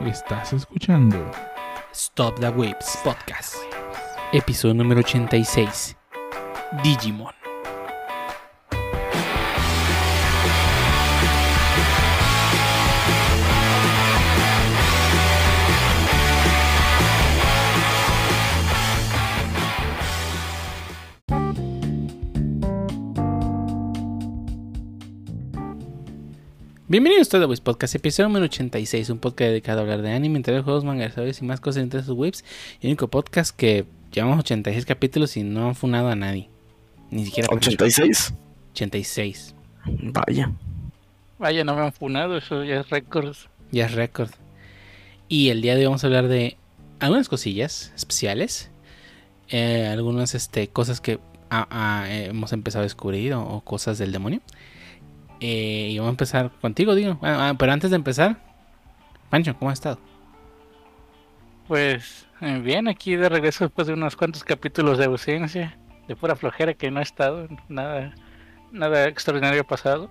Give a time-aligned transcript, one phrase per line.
[0.00, 1.30] Estás escuchando
[1.92, 3.54] Stop the Waves Podcast.
[4.32, 5.96] Episodio número 86.
[6.82, 7.43] Digimon.
[26.94, 30.12] Bienvenidos a Stop the Waves Podcast, episodio número 86, un podcast dedicado a hablar de
[30.12, 32.44] anime, entre juegos, mangas, y más cosas entre sus.
[32.80, 36.48] Y el único podcast que llevamos 86 capítulos y no han funado a nadie.
[37.10, 37.48] Ni siquiera.
[37.50, 38.34] 86.
[38.70, 39.56] 86.
[39.86, 40.52] Vaya.
[41.40, 43.34] Vaya, no me han funado, eso ya es récord.
[43.72, 44.30] Ya es récord.
[45.26, 46.56] Y el día de hoy vamos a hablar de
[47.00, 48.70] algunas cosillas especiales.
[49.48, 51.18] eh, algunas este, cosas que
[51.50, 54.42] ah, ah, eh, hemos empezado a descubrir o, o cosas del demonio.
[55.40, 57.18] Eh, y vamos a empezar contigo, digo.
[57.22, 58.36] Ah, ah, pero antes de empezar,
[59.30, 59.98] Pancho, ¿cómo has estado?
[61.68, 66.36] Pues eh, bien, aquí de regreso después de unos cuantos capítulos de ausencia, de pura
[66.36, 68.14] flojera que no he estado, nada,
[68.70, 70.10] nada extraordinario pasado.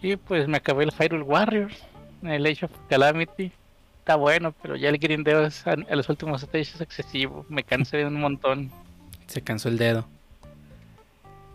[0.00, 1.82] Y pues me acabé el Hyrule Warriors,
[2.22, 3.52] el Age of Calamity.
[4.00, 7.62] Está bueno, pero ya el grindeo es a, a los últimos stages es excesivo, me
[7.62, 8.70] cansé un montón.
[9.26, 10.06] Se cansó el dedo.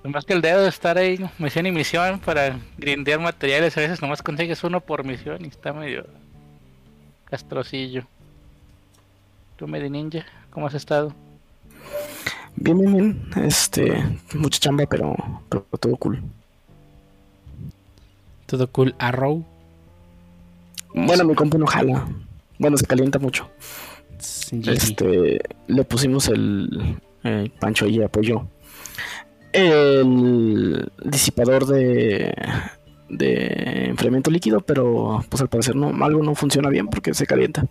[0.03, 4.01] Más que el dedo de estar ahí, misión y misión para grindear materiales, a veces
[4.01, 6.05] nomás consigues uno por misión y está medio
[7.25, 8.05] castrocillo.
[9.55, 11.13] ¿Tú, Medi Ninja, cómo has estado?
[12.55, 13.45] Bien, bien, bien.
[13.45, 14.03] Este,
[14.35, 15.15] mucha chamba, pero,
[15.49, 16.21] pero todo cool.
[18.45, 18.93] Todo cool.
[18.99, 19.43] Arrow.
[20.93, 22.07] Bueno, mi compu no jala.
[22.59, 23.49] Bueno, se calienta mucho.
[24.51, 24.69] GG.
[24.69, 28.47] Este, le pusimos el, el Pancho y apoyó.
[29.53, 32.33] El disipador de,
[33.09, 37.67] de enfriamiento líquido, pero pues al parecer no, algo no funciona bien porque se calienta.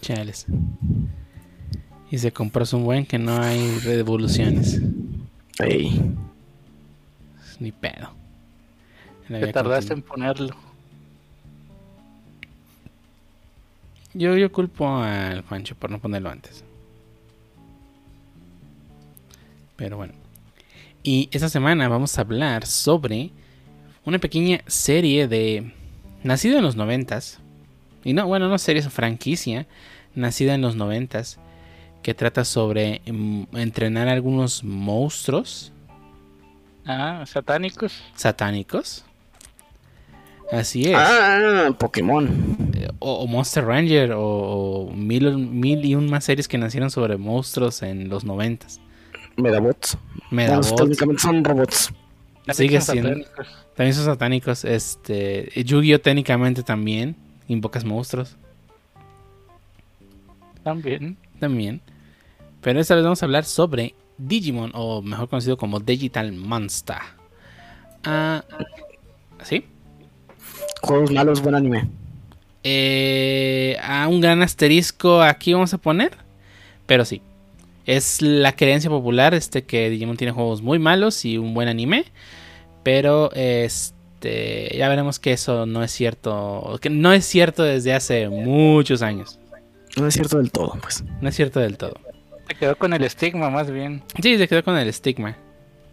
[0.00, 0.46] Chales.
[2.10, 4.80] Y se compró un buen que no hay revoluciones.
[5.58, 6.00] Ey,
[7.58, 8.10] Ni pedo.
[9.28, 10.56] Te tardaste en ponerlo.
[14.12, 16.64] Yo, yo culpo al Juancho por no ponerlo antes.
[19.76, 20.14] Pero bueno.
[21.02, 23.30] Y esta semana vamos a hablar sobre
[24.04, 25.72] una pequeña serie de...
[26.22, 27.38] Nacida en los noventas.
[28.04, 29.66] Y no, bueno, no serie, es franquicia.
[30.14, 31.38] Nacida en los noventas.
[32.02, 35.72] Que trata sobre mm, entrenar a algunos monstruos
[36.86, 38.02] Ah, satánicos.
[38.16, 39.04] satánicos.
[40.50, 40.96] Así es.
[40.96, 42.28] Ah, Pokémon.
[42.98, 47.16] o, o Monster Ranger o, o mil, mil y un más series que nacieron sobre
[47.16, 48.80] monstruos en los noventas.
[49.36, 49.96] Medabots.
[50.30, 51.92] Medabots Bueno, técnicamente son robots.
[52.52, 53.46] Sigue siendo- satánicos.
[53.76, 54.64] también son satánicos.
[54.64, 57.16] Este, Yu-Gi-Oh técnicamente también
[57.48, 58.36] invocas monstruos
[60.62, 61.16] También.
[61.38, 61.80] también.
[62.60, 66.98] Pero esta vez vamos a hablar sobre Digimon o mejor conocido como Digital Monster.
[68.04, 68.44] Ah,
[69.42, 69.64] ¿sí?
[70.82, 71.88] Juegos malos, buen anime.
[72.62, 76.12] Eh, a un gran asterisco aquí vamos a poner.
[76.86, 77.22] Pero sí.
[77.90, 82.04] Es la creencia popular este que Digimon tiene juegos muy malos y un buen anime.
[82.84, 86.78] Pero este ya veremos que eso no es cierto.
[86.80, 89.40] Que no es cierto desde hace muchos años.
[89.96, 91.02] No es cierto del todo, pues.
[91.20, 91.94] No es cierto del todo.
[92.46, 94.04] Se quedó con el estigma más bien.
[94.22, 95.36] Sí, se quedó con el estigma.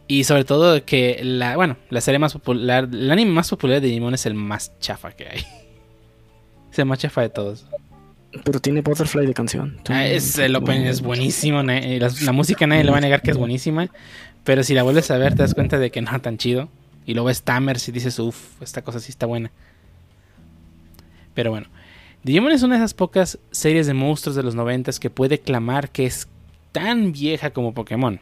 [0.07, 3.87] Y sobre todo que la, bueno, la serie más popular, el anime más popular de
[3.87, 5.39] Digimon es el más chafa que hay.
[6.71, 7.65] Es el más chafa de todos.
[8.43, 9.77] Pero tiene Butterfly de canción.
[9.89, 11.63] Ah, es, el opening es buenísimo.
[11.63, 13.89] La, la música nadie le va a negar que es buenísima.
[14.43, 16.69] Pero si la vuelves a ver, te das cuenta de que no tan chido.
[17.05, 19.51] Y luego ves Tamers y dices, uff, esta cosa sí está buena.
[21.33, 21.67] Pero bueno,
[22.23, 25.89] Digimon es una de esas pocas series de monstruos de los noventas que puede clamar
[25.89, 26.27] que es
[26.71, 28.19] tan vieja como Pokémon.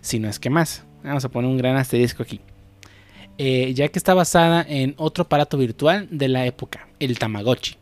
[0.00, 0.84] Si no es que más.
[1.04, 2.40] Vamos a poner un gran asterisco aquí.
[3.36, 7.76] Eh, ya que está basada en otro aparato virtual de la época, el Tamagotchi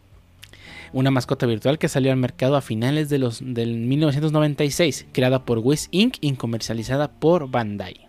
[0.93, 5.59] una mascota virtual que salió al mercado a finales de los, del 1996, creada por
[5.59, 6.17] Wiz Inc.
[6.21, 8.07] y comercializada por Bandai.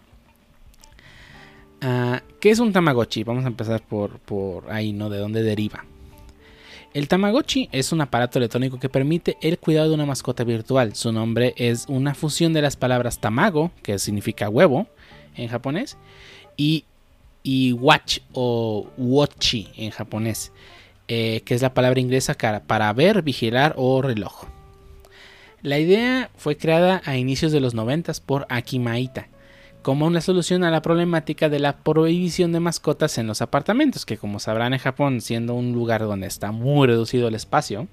[1.81, 3.23] Ah, ¿Qué es un Tamagotchi?
[3.23, 5.09] Vamos a empezar por, por ahí, ¿no?
[5.09, 5.85] ¿De dónde deriva?
[6.93, 10.95] El Tamagotchi es un aparato electrónico que permite el cuidado de una mascota virtual.
[10.95, 14.87] Su nombre es una fusión de las palabras tamago, que significa huevo
[15.35, 15.97] en japonés,
[16.55, 16.85] y,
[17.43, 20.51] y watch o watchi en japonés
[21.07, 22.35] eh, que es la palabra inglesa
[22.67, 24.45] para ver, vigilar o reloj.
[25.61, 29.27] La idea fue creada a inicios de los 90 por Aki Maita,
[29.81, 34.17] como una solución a la problemática de la prohibición de mascotas en los apartamentos, que
[34.17, 37.87] como sabrán en Japón, siendo un lugar donde está muy reducido el espacio,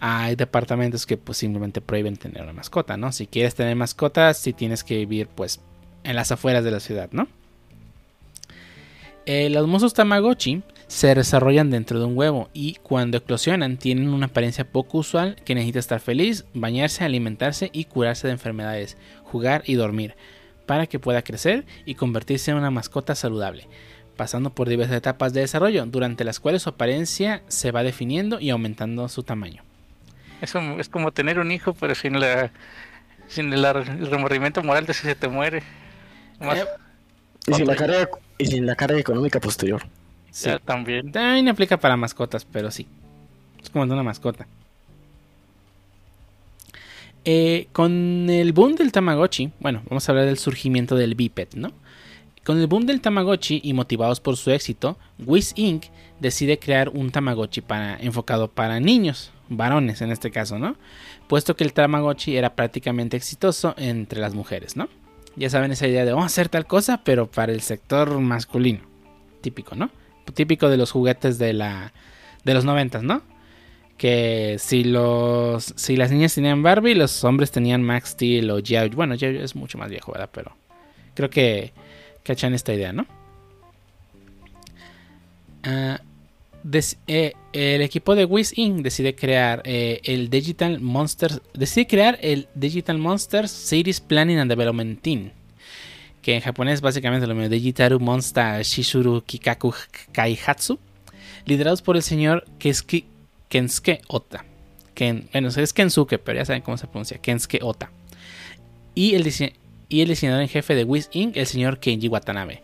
[0.00, 3.12] hay departamentos que pues simplemente prohíben tener una mascota, ¿no?
[3.12, 5.60] Si quieres tener mascotas, si tienes que vivir pues
[6.04, 7.28] en las afueras de la ciudad, ¿no?
[9.24, 14.26] Eh, los monstruos Tamagotchi se desarrollan dentro de un huevo y cuando eclosionan tienen una
[14.26, 19.74] apariencia poco usual que necesita estar feliz, bañarse, alimentarse y curarse de enfermedades, jugar y
[19.74, 20.14] dormir,
[20.66, 23.68] para que pueda crecer y convertirse en una mascota saludable,
[24.16, 28.50] pasando por diversas etapas de desarrollo, durante las cuales su apariencia se va definiendo y
[28.50, 29.62] aumentando su tamaño.
[30.40, 32.52] Eso es como tener un hijo, pero sin la
[33.28, 33.64] sin el,
[34.08, 35.62] remordimiento moral de si se te muere.
[36.40, 36.64] Eh,
[37.48, 39.82] y, sin la carga, y sin la carga económica posterior.
[40.36, 40.50] Sí.
[40.66, 41.10] también.
[41.12, 42.86] También aplica para mascotas, pero sí.
[43.62, 44.46] Es como de una mascota.
[47.24, 51.72] Eh, con el boom del Tamagotchi, bueno, vamos a hablar del surgimiento del biped, ¿no?
[52.44, 55.86] Con el boom del Tamagotchi y motivados por su éxito, Wiz Inc.
[56.20, 60.76] decide crear un Tamagotchi para, enfocado para niños, varones en este caso, ¿no?
[61.28, 64.90] Puesto que el Tamagotchi era prácticamente exitoso entre las mujeres, ¿no?
[65.34, 68.80] Ya saben esa idea de vamos a hacer tal cosa, pero para el sector masculino.
[69.40, 69.90] Típico, ¿no?
[70.34, 71.92] Típico de los juguetes de la
[72.44, 73.22] de los noventas, ¿no?
[73.98, 78.90] Que si los si las niñas tenían Barbie, los hombres tenían Max Steel o G.I.
[78.90, 79.38] Bueno, G.I.
[79.38, 80.30] es mucho más viejo, ¿verdad?
[80.32, 80.56] Pero
[81.14, 81.72] creo que
[82.22, 83.06] cachan esta idea, ¿no?
[85.62, 86.00] Ah,
[87.06, 88.82] eh, el equipo de Wiz Inc.
[88.82, 91.40] decide crear eh, el Digital Monsters.
[91.54, 95.30] Decide crear el Digital Monsters Series Planning and Development Team.
[96.26, 97.48] Que en japonés básicamente lo mismo.
[97.48, 99.72] Digitaru Monster Shishuru Kikaku
[100.10, 100.76] Kaihatsu.
[101.44, 104.44] Liderados por el señor Kensuke Ota.
[105.32, 107.18] bueno, es Kensuke, pero ya saben cómo se pronuncia.
[107.18, 107.92] Kensuke Ota.
[108.92, 109.32] Y el,
[109.88, 112.60] y el diseñador en jefe de Wiz Inc., el señor Kenji Watanabe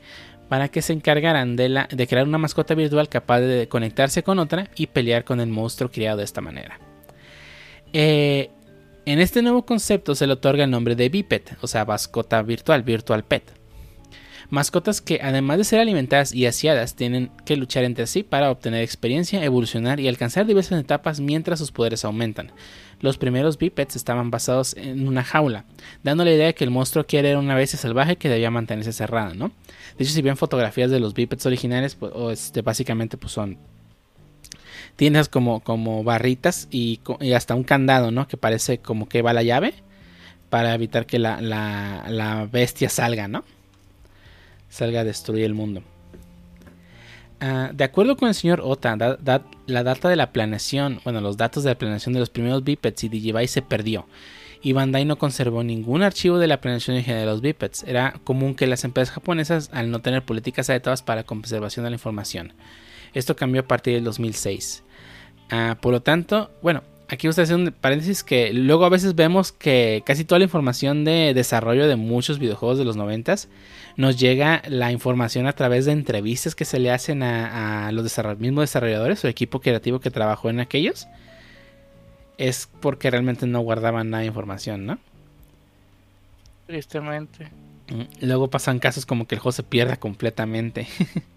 [0.49, 4.41] para que se encargaran de, la, de crear una mascota virtual capaz de conectarse con
[4.41, 6.81] otra y pelear con el monstruo criado de esta manera.
[7.93, 8.50] Eh,
[9.04, 12.82] en este nuevo concepto se le otorga el nombre de Bipet, o sea, mascota virtual,
[12.82, 13.62] Virtual Pet.
[14.50, 18.82] Mascotas que además de ser alimentadas y asiadas tienen que luchar entre sí para obtener
[18.82, 22.52] experiencia, evolucionar y alcanzar diversas etapas mientras sus poderes aumentan.
[23.00, 25.64] Los primeros bipeds estaban basados en una jaula,
[26.02, 28.93] dando la idea de que el monstruo quiere era una bestia salvaje que debía mantenerse
[28.93, 29.52] cerrada, ¿no?
[29.96, 33.56] De hecho, si ven fotografías de los bipeds originales, pues, este, básicamente pues son
[34.97, 37.00] tienes como, como barritas y,
[37.35, 38.29] hasta un candado, ¿no?
[38.29, 39.75] Que parece como que va la llave
[40.50, 43.44] para evitar que la, la bestia salga, ¿no?
[44.73, 45.83] salga a destruir el mundo.
[47.41, 51.62] Ah, de acuerdo con el señor Ota, la data de la planeación, bueno, los datos
[51.62, 54.06] de la planeación de los primeros bipeds y Digivice se perdió.
[54.62, 57.83] Y Bandai no conservó ningún archivo de la planeación de los bipeds.
[57.83, 61.97] Era común que las empresas japonesas, al no tener políticas adecuadas para conservación de la
[61.97, 62.53] información.
[63.14, 64.82] Esto cambió a partir del 2006.
[65.50, 66.82] Ah, por lo tanto, bueno,
[67.12, 71.05] aquí usted hace un paréntesis que luego a veces vemos que casi toda la información
[71.05, 73.35] de desarrollo de muchos videojuegos de los 90
[73.97, 78.62] nos llega la información a través de entrevistas que se le hacen a, los mismos
[78.62, 81.06] desarrolladores o equipo creativo que trabajó en aquellos.
[82.38, 84.99] Es porque realmente no guardaban nada de información, ¿no?
[86.67, 87.50] Tristemente.
[87.91, 90.88] Mm, luego pasan casos como que el juego se pierda completamente.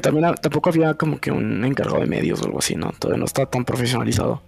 [0.00, 2.92] también tampoco había como que un encargado de medios o algo así, ¿no?
[2.98, 4.42] Todavía no está tan profesionalizado.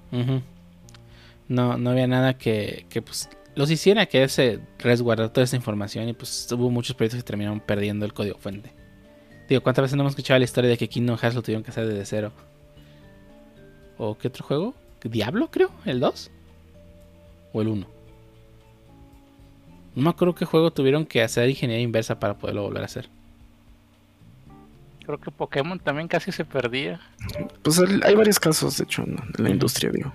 [1.48, 6.08] No, no había nada que, que pues, los hiciera que se resguardar toda esa información
[6.08, 8.72] y pues hubo muchos proyectos que terminaron perdiendo el código fuente.
[9.48, 11.70] Digo, ¿cuántas veces no hemos escuchado la historia de que Kingdom Hearts lo tuvieron que
[11.70, 12.32] hacer desde cero?
[13.96, 14.74] ¿O qué otro juego?
[15.02, 15.70] ¿Diablo, creo?
[15.84, 16.30] ¿El 2?
[17.52, 17.86] ¿O el 1?
[19.94, 23.08] No me acuerdo qué juego tuvieron que hacer ingeniería inversa para poderlo volver a hacer.
[25.08, 27.00] Creo que Pokémon también casi se perdía.
[27.62, 30.12] Pues hay varios casos, de hecho, en la industria, digo.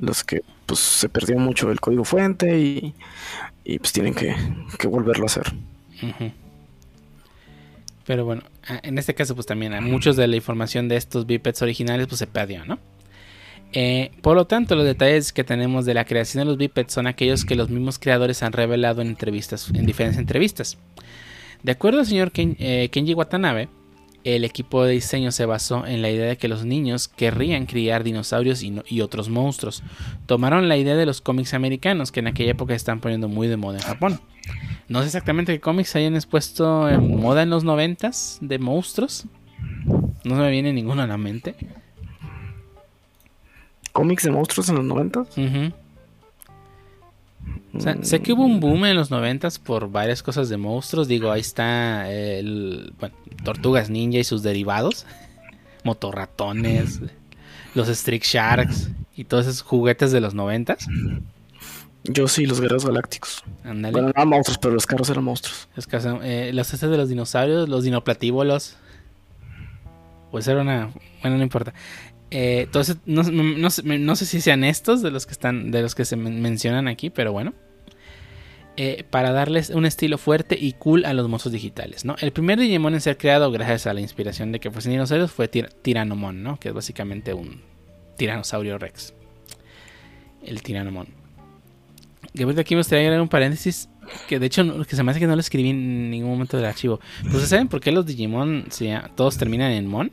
[0.00, 4.36] Los que pues se perdió mucho el código fuente y, pues tienen que,
[4.86, 5.50] volverlo a hacer.
[8.04, 8.42] Pero bueno,
[8.82, 12.26] en este caso pues también muchos de la información de estos bipeds originales pues se
[12.26, 12.78] perdió, ¿no?
[13.72, 17.06] Eh, por lo tanto, los detalles que tenemos de la creación de los bipeds son
[17.06, 20.76] aquellos que los mismos creadores han revelado en entrevistas, en diferentes entrevistas.
[21.62, 23.70] De acuerdo al señor eh, Kenji Watanabe,
[24.24, 28.04] el equipo de diseño se basó en la idea de que los niños querrían criar
[28.04, 29.82] dinosaurios y, otros monstruos.
[30.26, 33.56] Tomaron la idea de los cómics americanos que en aquella época están poniendo muy de
[33.56, 34.20] moda en Japón.
[34.88, 39.26] No sé exactamente qué cómics hayan expuesto en moda en los noventas de monstruos.
[40.24, 41.54] No se me viene ninguno a la mente.
[43.92, 45.28] ¿Cómics de monstruos en los noventas?
[48.02, 51.08] Sé que hubo un boom en los noventas por varias cosas de monstruos.
[51.08, 53.14] Digo, ahí está el, bueno,
[53.44, 55.06] Tortugas Ninja y sus derivados.
[55.84, 57.00] Motorratones,
[57.74, 60.86] los Streak Sharks y todos esos juguetes de los noventas.
[62.04, 63.44] Yo sí, los guerreros galácticos.
[63.64, 65.68] Bueno, no eran monstruos, pero los carros eran monstruos.
[65.74, 65.88] Los,
[66.22, 68.76] eh, los de los dinosaurios, los dinoplatíbolos.
[70.30, 70.90] Pues era una.
[71.22, 71.74] Bueno, no importa.
[72.30, 75.70] Eh, entonces, no, no, sé si sean estos de los que están.
[75.70, 77.54] De los que se mencionan aquí, pero bueno.
[78.80, 82.14] Eh, para darles un estilo fuerte y cool a los monstruos digitales, ¿no?
[82.20, 85.48] El primer Digimon en ser creado gracias a la inspiración de que fuesen dinosaurios fue
[85.48, 86.60] Tiranomon, ¿no?
[86.60, 87.60] Que es básicamente un
[88.16, 89.14] tiranosaurio rex.
[90.44, 91.08] El Tiranomon.
[92.36, 93.88] Que aquí me gustaría agregar un paréntesis
[94.28, 96.66] que de hecho que se me hace que no lo escribí en ningún momento del
[96.66, 97.00] archivo.
[97.24, 98.66] ¿Ustedes saben por qué los Digimon
[99.16, 100.12] todos terminan en Mon?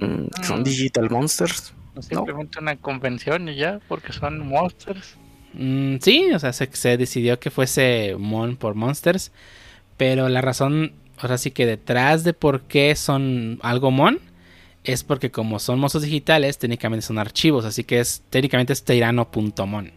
[0.00, 1.74] Mm, son Digital Monsters.
[2.00, 5.16] Simplemente una convención y ya, porque son monsters.
[5.52, 9.32] Mm, sí, o sea, se, decidió que fuese Mon por Monsters.
[9.96, 14.18] Pero la razón, ahora sí que detrás de por qué son algo Mon,
[14.84, 17.64] es porque como son monstruos digitales, técnicamente son archivos.
[17.64, 19.92] Así que es técnicamente es tirano.mon.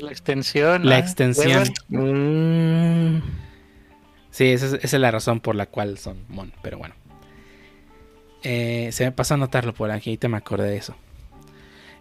[0.00, 0.86] La extensión.
[0.86, 1.64] La extensión.
[1.88, 3.22] Mm.
[4.30, 6.94] Sí, esa es, la razón por la cual son Mon, pero bueno.
[8.42, 10.94] Eh, se me pasó a notarlo por aquí, te me acordé de eso.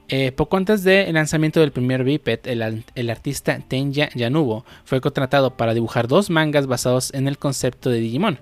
[0.10, 5.74] Eh, poco antes del lanzamiento del primer Biped, el, artista Tenja Yanubo fue contratado para
[5.74, 8.40] dibujar dos mangas basados en el concepto de Digimon.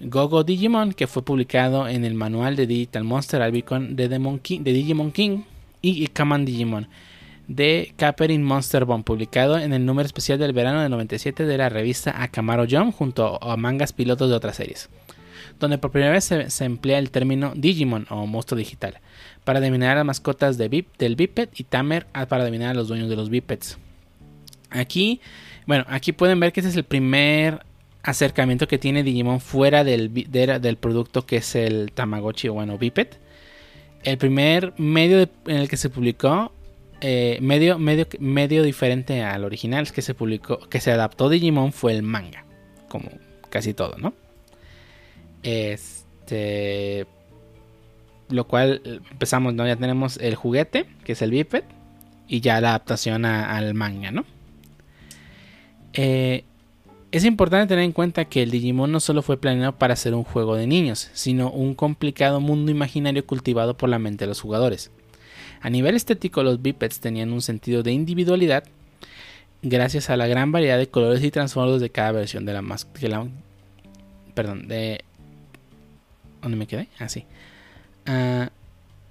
[0.00, 5.12] Gogo Digimon, que fue publicado en el manual de Digital Monster Albicon de, de Digimon
[5.12, 5.42] King,
[5.80, 6.88] y Kaman Digimon,
[7.46, 11.68] de Capering Monster Bomb, publicado en el número especial del verano de 97 de la
[11.68, 14.90] revista Akamaro Jump, junto a mangas pilotos de otras series,
[15.58, 19.00] donde por primera vez se emplea el término Digimon o monstruo digital
[19.44, 23.08] para denominar a las mascotas de del biped y Tamer para denominar a los dueños
[23.08, 23.78] de los bipeds.
[24.70, 25.20] Aquí,
[25.66, 27.64] bueno, aquí pueden ver que este es el primer
[28.02, 33.08] acercamiento que tiene Digimon fuera del, del producto que es el Tamagotchi o bueno, biped.
[34.04, 36.52] El primer medio en el que se publicó,
[37.00, 41.92] eh, medio, medio, medio diferente al original que se publicó, que se adaptó Digimon fue
[41.92, 42.44] el manga,
[42.88, 43.10] como
[43.48, 44.12] casi todo, ¿no?
[45.42, 47.06] Este,
[48.28, 49.66] lo cual empezamos, ¿no?
[49.66, 51.64] Ya tenemos el juguete, que es el biped,
[52.26, 54.24] y ya la adaptación al manga, ¿no?
[55.94, 56.44] Eh,
[57.10, 60.24] es importante tener en cuenta que el Digimon no solo fue planeado para ser un
[60.24, 64.90] juego de niños, sino un complicado mundo imaginario cultivado por la mente de los jugadores.
[65.60, 68.64] A nivel estético, los bipeds tenían un sentido de individualidad
[69.62, 73.26] gracias a la gran variedad de colores y transformados de cada versión de la mascota.
[74.34, 75.04] Perdón, de.
[76.42, 76.88] ¿Dónde me quedé?
[76.98, 77.24] Ah, sí.
[78.06, 78.50] Ah,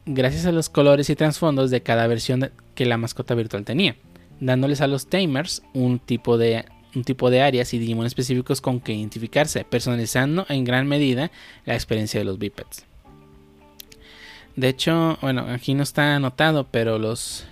[0.06, 3.96] gracias a los colores y trasfondos de cada versión que la mascota virtual tenía,
[4.40, 6.66] dándoles a los tamers un tipo de
[6.96, 11.32] un tipo de áreas y Digimon específicos con que identificarse, personalizando en gran medida
[11.66, 12.86] la experiencia de los bipeds.
[14.56, 17.46] De hecho, bueno, aquí no está anotado, pero los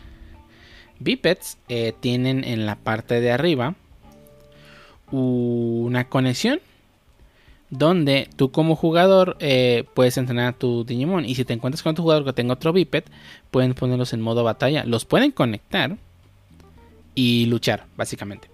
[1.00, 3.76] bipeds eh, tienen en la parte de arriba
[5.12, 6.60] una conexión
[7.78, 11.92] donde tú como jugador eh, puedes entrenar a tu Digimon y si te encuentras con
[11.92, 13.04] otro jugador que tenga otro biped,
[13.52, 15.98] pueden ponerlos en modo batalla, los pueden conectar
[17.14, 18.50] y luchar, básicamente.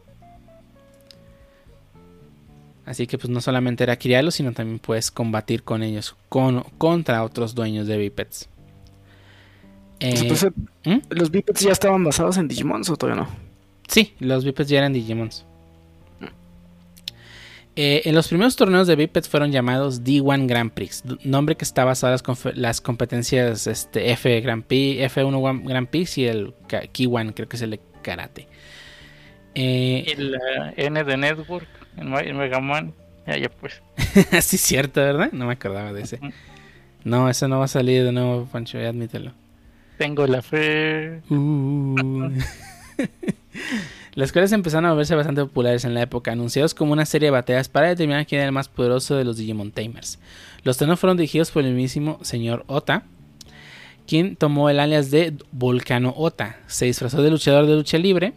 [2.85, 7.23] Así que pues no solamente era criarlos, sino también puedes combatir con ellos, con, contra
[7.23, 8.49] otros dueños de bipeds.
[9.99, 10.51] Entonces,
[10.83, 10.99] eh, ¿Mm?
[11.09, 13.29] ¿los bipeds ya estaban basados en Digimons o todavía no?
[13.87, 15.45] Sí, los bipeds ya eran Digimons.
[17.77, 21.85] Eh, en los primeros torneos de Bipeds fueron llamados D1 Grand Prix, nombre que está
[21.85, 27.47] basado en las, competencias este, F Grand Prix, F1 Grand Prix y el K1, creo
[27.47, 28.47] que es el de karate.
[29.55, 30.37] Eh, el
[30.75, 32.93] N de Network, en Mega Man,
[33.25, 33.81] ya, ya pues.
[34.45, 35.31] sí, cierto, ¿verdad?
[35.31, 36.19] No me acordaba de ese.
[37.05, 39.31] No, eso no va a salir de nuevo, Pancho, ya admítelo.
[39.97, 41.21] Tengo la fe.
[41.29, 42.31] Uh.
[44.13, 47.31] Las cuales empezaron a verse bastante populares en la época, anunciados como una serie de
[47.31, 50.19] batallas para determinar quién era el más poderoso de los Digimon Tamers.
[50.63, 53.03] Los torneos fueron dirigidos por el mismísimo señor Ota,
[54.05, 56.59] quien tomó el alias de Volcano Ota.
[56.67, 58.33] Se disfrazó de luchador de lucha libre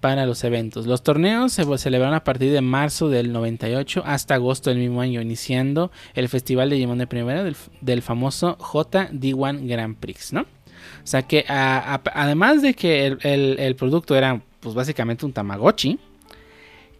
[0.00, 0.86] para los eventos.
[0.86, 5.20] Los torneos se celebraron a partir de marzo del 98 hasta agosto del mismo año,
[5.20, 10.42] iniciando el Festival de Digimon de Primera del, famoso JD1 Grand Prix, ¿no?
[10.42, 15.96] O sea que además de que el, producto era pues básicamente un Tamagotchi,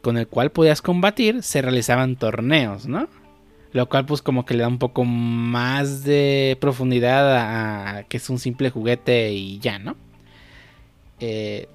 [0.01, 3.09] con el cual podías combatir, se realizaban torneos, ¿no?
[3.73, 8.31] Lo cual pues como que le da un poco más de profundidad a, que es
[8.31, 9.97] un simple juguete y ya, ¿no?
[11.19, 11.67] Eh,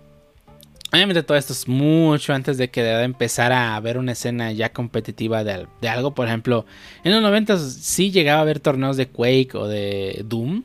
[0.94, 4.72] Obviamente todo esto es mucho antes de que de empezar a haber una escena ya
[4.72, 6.16] competitiva de, algo.
[6.16, 6.66] Por ejemplo,
[7.04, 10.64] en los 90 sí llegaba a haber torneos de Quake o de Doom.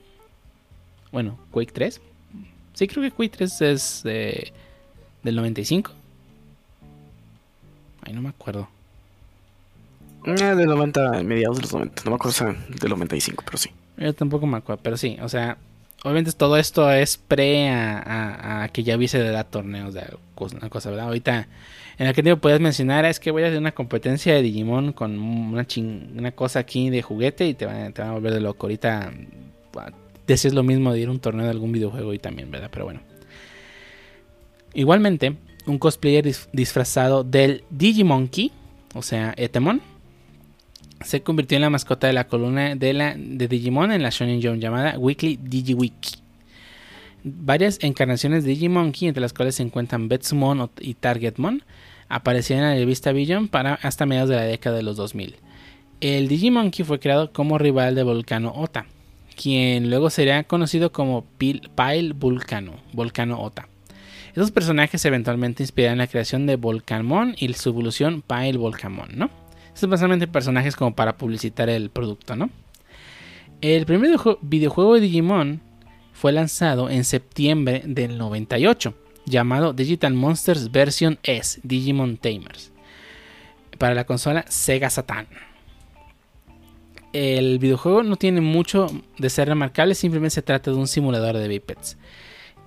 [1.10, 2.00] Bueno, Quake 3.
[2.74, 4.02] Sí, creo que Quake 3 es
[5.26, 5.90] del 95.
[8.02, 8.68] Ay, no me acuerdo.
[10.24, 12.02] Eh, del 90, mediados de los 90.
[12.04, 13.70] No me acuerdo del 95, pero sí.
[13.96, 15.58] Yo tampoco me acuerdo, pero sí, o sea,
[16.04, 20.02] obviamente todo esto es pre a, que ya hubiese de dar torneos de
[20.38, 21.06] una cosa, ¿verdad?
[21.06, 21.48] Ahorita,
[21.98, 25.18] en aquel tiempo podías mencionar, es que voy a hacer una competencia de Digimon con
[25.18, 25.66] una,
[26.16, 28.66] una cosa aquí de juguete y te van, te van a volver de loco.
[28.66, 29.12] Ahorita
[30.26, 32.68] decís lo mismo de ir a un torneo de algún videojuego y también, ¿verdad?
[32.70, 33.15] Pero bueno.
[34.76, 38.52] Igualmente, un cosplayer disfrazado del Digimonkey,
[38.94, 39.80] o sea, Etemon,
[41.02, 44.42] se convirtió en la mascota de la columna de, la, de Digimon en la Shonen
[44.42, 46.16] Jump llamada Weekly DigiWiki.
[47.24, 51.62] Varias encarnaciones de Digimonkey, entre las cuales se encuentran Betsumon y Targetmon,
[52.10, 55.36] aparecieron en la revista Vision para hasta mediados de la década de los 2000.
[56.02, 58.84] El Digimonkey fue creado como rival de Volcano Ota,
[59.36, 63.50] quien luego sería conocido como Pile Volcano, Volcano.
[64.36, 69.30] Estos personajes eventualmente inspiraron la creación de Volcanmon y su evolución Pile Volcamon, ¿no?
[69.72, 72.50] Son básicamente personajes como para publicitar el producto, ¿no?
[73.62, 74.10] El primer
[74.42, 75.62] videojuego de Digimon
[76.12, 78.92] fue lanzado en septiembre del 98,
[79.24, 82.72] llamado Digital Monsters Version S, Digimon Tamers,
[83.78, 85.28] para la consola Sega Saturn.
[87.14, 91.48] El videojuego no tiene mucho de ser remarcable, simplemente se trata de un simulador de
[91.48, 91.96] bipeds.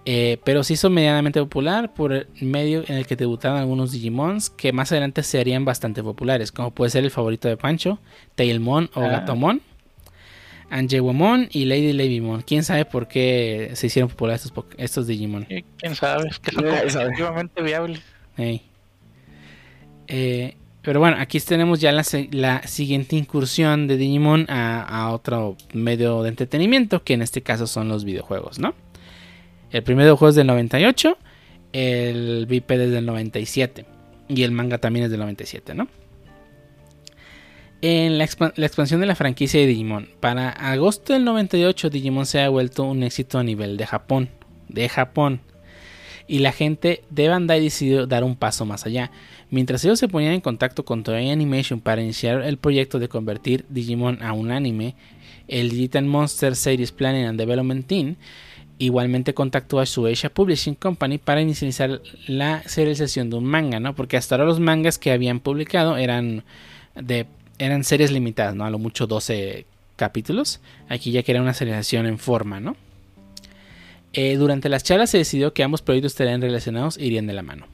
[0.06, 4.50] Eh, pero se hizo medianamente popular por el medio en el que debutaron algunos Digimons
[4.50, 8.00] que más adelante serían bastante populares, como puede ser el favorito de Pancho,
[8.36, 9.08] Tailmon o ah.
[9.08, 9.62] Gatomon,
[10.70, 12.42] Angewomon y Lady Labymon.
[12.44, 15.46] ¿Quién sabe por qué se hicieron populares estos, estos Digimon?
[15.46, 16.30] ¿Quién sabe?
[16.30, 18.02] Es que son competitivamente viables.
[20.08, 26.24] Eh, pero bueno, aquí tenemos ya la, siguiente incursión de Digimon a, a otro medio
[26.24, 28.74] de entretenimiento, que en este caso son los videojuegos, ¿no?
[29.72, 31.18] El primer juego es del 98,
[31.74, 33.86] el VIP es del 97
[34.28, 35.88] y el manga también es del 97, ¿no?
[37.82, 42.50] En la, expansión de la franquicia de Digimon, para agosto del 98 Digimon se ha
[42.50, 44.30] vuelto un éxito a nivel de Japón,
[44.68, 45.42] de Japón.
[46.28, 49.12] Y la gente de Bandai decidió dar un paso más allá.
[49.50, 53.66] Mientras ellos se ponían en contacto con Toei Animation para iniciar el proyecto de convertir
[53.70, 54.96] Digimon a un anime,
[55.48, 58.18] el Digital Monster Series Planning and Development Team
[58.80, 63.94] igualmente contactó a su Asia Publishing Company para iniciar la serialización de un manga, ¿no?
[63.94, 66.44] Porque hasta ahora los mangas que habían publicado eran
[66.96, 67.28] de
[67.60, 68.66] eran series limitadas, ¿no?
[68.66, 69.66] A lo mucho 12
[69.98, 70.62] capítulos.
[70.88, 72.78] Aquí ya quería una serialización en forma, ¿no?
[74.14, 77.44] Eh, durante las charlas se decidió que ambos proyectos estarían relacionados e irían de la
[77.44, 77.68] mano.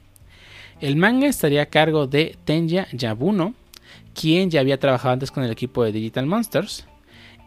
[0.82, 3.54] El manga estaría a cargo de Tenya Yabuno,
[4.14, 6.86] quien ya había trabajado antes con el equipo de Digital Monsters,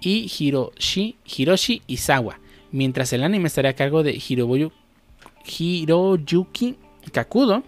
[0.01, 2.39] y Hiroshi, Hiroshi Isawa,
[2.73, 4.13] mientras el anime estaría a cargo de
[5.47, 6.77] Hiroyuki
[7.13, 7.63] Kakudo,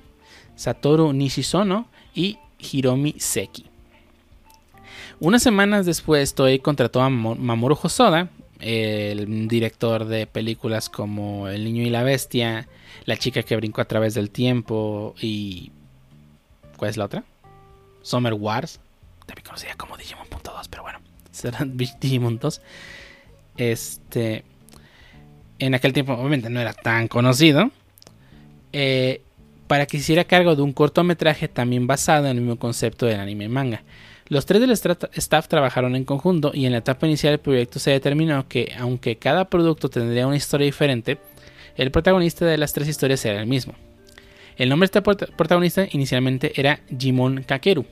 [0.56, 3.66] Satoru Nishizono y Hiromi Seki.
[5.18, 11.82] Unas semanas después, Toei contrató a Mamoru Hosoda, el director de películas como El niño
[11.82, 12.68] y la bestia,
[13.06, 15.72] La chica que brincó a través del tiempo y...
[16.76, 17.24] ¿Cuál es la otra?
[18.02, 18.80] Summer Wars,
[19.26, 22.60] también conocida como Digimon.2, pero bueno, será Digimon 2.
[23.56, 24.44] Este,
[25.60, 27.70] en aquel tiempo obviamente no era tan conocido,
[28.72, 29.22] eh,
[29.66, 33.48] para que hiciera cargo de un cortometraje también basado en el mismo concepto del anime
[33.48, 33.84] manga.
[34.26, 37.90] Los tres del staff trabajaron en conjunto y en la etapa inicial del proyecto se
[37.90, 41.18] determinó que aunque cada producto tendría una historia diferente,
[41.76, 43.74] el protagonista de las tres historias era el mismo.
[44.56, 47.86] El nombre de este protagonista inicialmente era Jimon Kakeru,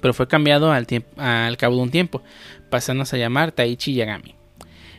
[0.00, 2.22] pero fue cambiado al, al cabo de un tiempo,
[2.70, 4.34] pasándose a llamar Taichi Yagami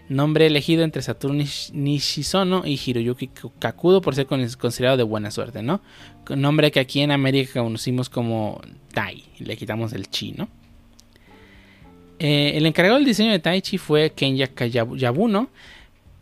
[0.10, 5.82] nombre elegido entre Saturno Nishizono y Hiroyuki Kakudo por ser considerado de buena suerte, ¿no?
[6.30, 8.62] Nombre que aquí en América conocimos como
[8.94, 10.48] Tai, le quitamos el chi, ¿no?
[12.20, 15.50] Eh, el encargado del diseño de Taichi fue Kenya Yabuno,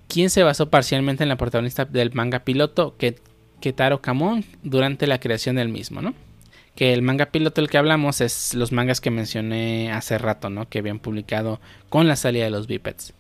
[0.08, 2.96] quien se basó parcialmente en la protagonista del manga piloto
[3.60, 6.13] Ketaro Kamon durante la creación del mismo, ¿no?
[6.76, 10.67] Que el manga piloto del que hablamos es los mangas que mencioné hace rato, ¿no?
[10.67, 13.13] Que habían publicado con la salida de los bipeds.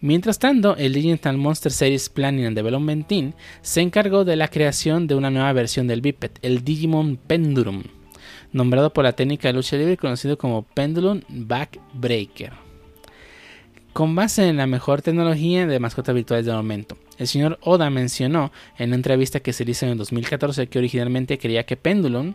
[0.00, 3.32] Mientras tanto, el Digital Monster Series Planning and Development Team
[3.62, 7.82] se encargó de la creación de una nueva versión del biped, el Digimon Pendulum,
[8.52, 12.52] nombrado por la técnica de lucha libre conocido como Pendulum Backbreaker.
[13.94, 18.52] Con base en la mejor tecnología de mascotas virtuales del momento, El señor Oda mencionó
[18.76, 22.34] en una entrevista que se hizo en el 2014 que originalmente creía que pendulum,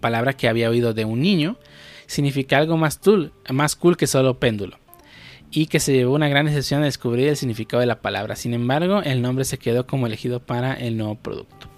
[0.00, 1.58] palabra que había oído de un niño,
[2.06, 2.98] significa algo más,
[3.50, 4.78] más cool que solo péndulo
[5.54, 8.34] y que se llevó una gran excepción a descubrir el significado de la palabra.
[8.34, 11.68] Sin embargo, el nombre se quedó como elegido para el nuevo producto.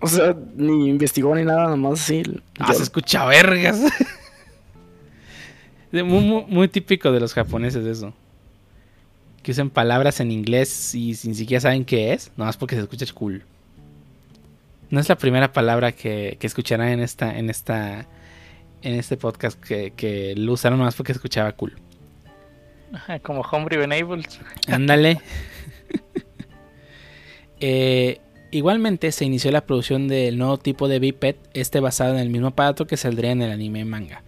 [0.00, 2.24] O sea, ni investigó ni nada, nomás así.
[2.58, 3.80] Ah, se escucha vergas.
[5.92, 8.12] muy, muy, típico de los japoneses eso.
[9.44, 13.06] Que usen palabras en inglés y sin siquiera saben qué es, nomás porque se escucha
[13.14, 13.44] cool.
[14.90, 18.06] No es la primera palabra que, que escucharán en esta, en esta,
[18.82, 21.85] en este podcast que, que lo usaron nomás porque escuchaba cool.
[23.22, 24.40] Como Homebrew Enables.
[24.68, 25.20] Ándale.
[27.60, 28.20] eh,
[28.56, 32.48] Igualmente se inició la producción del nuevo tipo de biped, este basado en el mismo
[32.48, 34.22] aparato que saldría en el anime manga.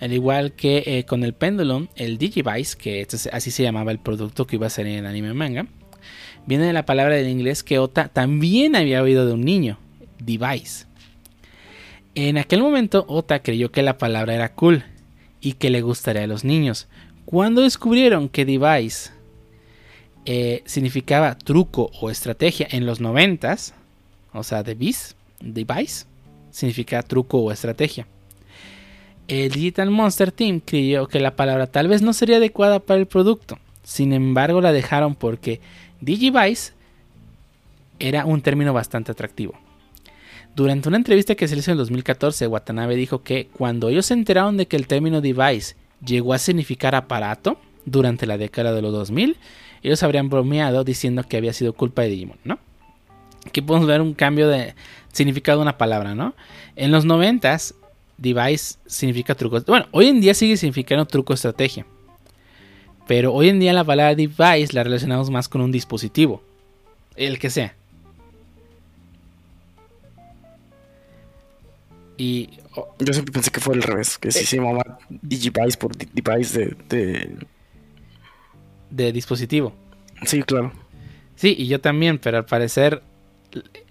[0.00, 3.98] Al igual que eh, con el Pendulum, el Digivice, que este así se llamaba el
[3.98, 5.66] producto que iba a salir en el anime manga,
[6.46, 9.78] viene de la palabra del inglés que Ota también había oído de un niño,
[10.18, 10.86] device.
[12.14, 14.82] En aquel momento Ota creyó que la palabra era cool
[15.40, 16.88] y que le gustaría a los niños.
[17.30, 19.10] Cuando descubrieron que device
[20.24, 23.74] eh, significaba truco o estrategia en los noventas,
[24.32, 26.06] o sea, device, device,
[26.50, 28.06] significa truco o estrategia.
[29.26, 33.06] El Digital Monster Team creyó que la palabra tal vez no sería adecuada para el
[33.06, 35.60] producto, sin embargo la dejaron porque
[36.00, 36.72] Digivice
[37.98, 39.52] era un término bastante atractivo.
[40.56, 44.56] Durante una entrevista que se hizo en 2014, Watanabe dijo que cuando ellos se enteraron
[44.56, 49.36] de que el término device llegó a significar aparato durante la década de los 2000,
[49.82, 52.58] ellos habrían bromeado diciendo que había sido culpa de Digimon, ¿no?
[53.46, 54.74] Aquí podemos ver un cambio de
[55.12, 56.34] significado de una palabra, ¿no?
[56.76, 57.74] En los noventas,
[58.18, 59.60] device significa truco.
[59.66, 61.86] Bueno, hoy en día sigue significando truco estrategia.
[63.06, 66.42] Pero hoy en día la palabra device la relacionamos más con un dispositivo.
[67.16, 67.74] El que sea.
[72.18, 72.50] Y.
[72.98, 74.18] Yo siempre pensé que fue al revés.
[74.18, 77.36] Que sí se llamaba Digivice por device de
[78.90, 79.72] de dispositivo.
[80.24, 80.72] Sí, claro.
[81.34, 83.02] Sí, y yo también, pero al parecer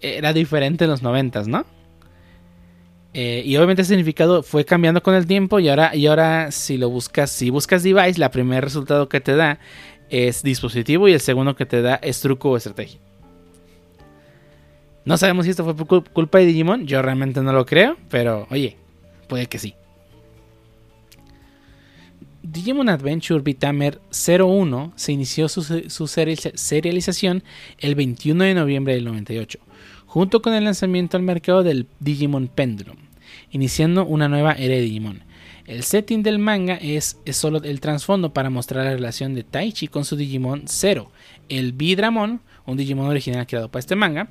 [0.02, 1.66] era diferente en los noventas, ¿no?
[3.14, 6.78] Eh, y obviamente el significado fue cambiando con el tiempo y ahora, y ahora si
[6.78, 9.60] lo buscas, si buscas device, la primer resultado que te da
[10.10, 13.00] es dispositivo y el segundo que te da es truco o estrategia.
[15.08, 18.46] No sabemos si esto fue por culpa de Digimon, yo realmente no lo creo, pero
[18.50, 18.76] oye,
[19.30, 19.74] puede que sí.
[22.44, 25.64] Digimon Adventure Vitamer 01 se inició su,
[26.08, 27.42] serialización
[27.80, 29.60] el 21 de noviembre del 98,
[30.08, 32.98] junto con el lanzamiento al mercado del Digimon Pendulum,
[33.52, 35.24] iniciando una nueva era de Digimon.
[35.68, 40.04] El setting del manga es, solo el trasfondo para mostrar la relación de Taichi con
[40.04, 41.12] su Digimon Zero,
[41.48, 44.30] el Bidramon, un Digimon original creado para este manga.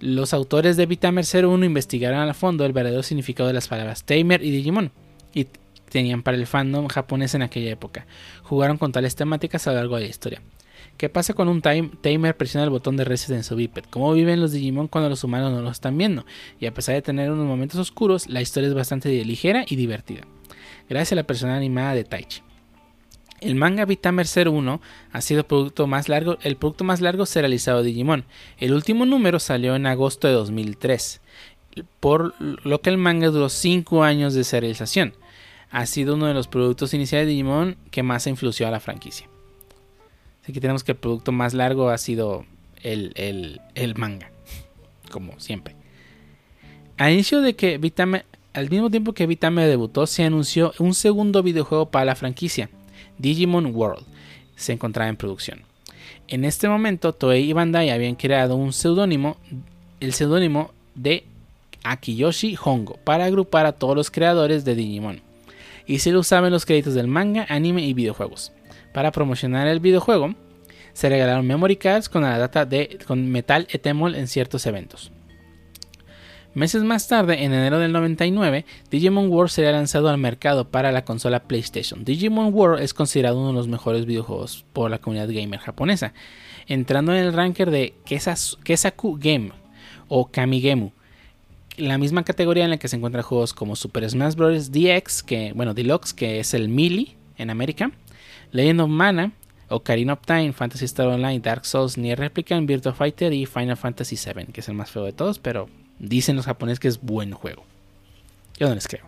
[0.00, 4.44] Los autores de Vitamer 01 investigaron a fondo el verdadero significado de las palabras Tamer
[4.44, 4.92] y Digimon,
[5.34, 5.46] y
[5.90, 8.06] tenían para el fandom japonés en aquella época.
[8.42, 10.42] Jugaron con tales temáticas a lo largo de la historia.
[10.96, 13.84] ¿Qué pasa con un timer presiona el botón de reset en su biped?
[13.90, 16.24] ¿Cómo viven los Digimon cuando los humanos no lo están viendo?
[16.60, 20.22] Y a pesar de tener unos momentos oscuros, la historia es bastante ligera y divertida.
[20.88, 22.42] Gracias a la persona animada de Taichi.
[23.40, 24.80] El manga Vitamer 01
[25.12, 28.24] ha sido el producto más largo, el producto más largo serializado de Digimon.
[28.58, 31.20] El último número salió en agosto de 2003,
[32.00, 35.14] por lo que el manga duró 5 años de serialización
[35.70, 39.28] ha sido uno de los productos iniciales de Digimon que más influenciado a la franquicia.
[40.42, 42.46] Así que tenemos que el producto más largo ha sido
[42.82, 43.60] el,
[43.96, 44.30] manga,
[45.10, 45.76] como siempre.
[46.96, 48.24] Al inicio de que Vitame,
[48.54, 52.70] al mismo tiempo que Vitame debutó, se anunció un segundo videojuego para la franquicia,
[53.18, 54.04] Digimon World.
[54.56, 55.62] Se encontraba en producción.
[56.26, 59.36] En este momento, Toei y Bandai habían creado un seudónimo,
[60.00, 61.24] el seudónimo de
[61.84, 65.28] Akiyoshi Hongo, para agrupar a todos los creadores de Digimon
[65.88, 68.52] y se lo usaban los créditos del manga, anime y videojuegos.
[68.92, 70.34] Para promocionar el videojuego,
[70.92, 75.10] se regalaron memory cards con la data de con metal etemol en ciertos eventos.
[76.58, 81.04] Meses más tarde, en enero del 99, Digimon World sería lanzado al mercado para la
[81.04, 82.04] consola PlayStation.
[82.04, 86.14] Digimon World es considerado uno de los mejores videojuegos por la comunidad gamer japonesa,
[86.66, 89.52] entrando en el ranker de Kesaku Game
[90.08, 90.90] o Kamigemu,
[91.76, 94.72] la misma categoría en la que se encuentran juegos como Super Smash Bros.
[94.72, 97.92] DX, que, bueno, Deluxe, que es el Melee en América,
[98.50, 99.30] Legend of Mana,
[99.68, 104.16] Ocarina of Time, Fantasy Star Online, Dark Souls, Nier Replicant, Virtua Fighter y Final Fantasy
[104.16, 105.68] VII, que es el más feo de todos, pero
[105.98, 107.64] dicen los japoneses que es buen juego.
[108.58, 109.04] Yo no les creo.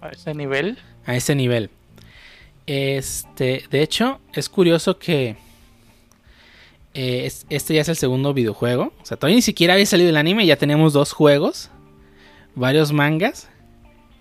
[0.00, 0.78] ¿A ese nivel?
[1.04, 1.70] A ese nivel.
[2.66, 5.36] Este, de hecho, es curioso que
[6.98, 8.94] Eh, este ya es el segundo videojuego.
[9.02, 10.46] O sea, todavía ni siquiera había salido el anime.
[10.46, 11.70] Ya tenemos dos juegos,
[12.54, 13.50] varios mangas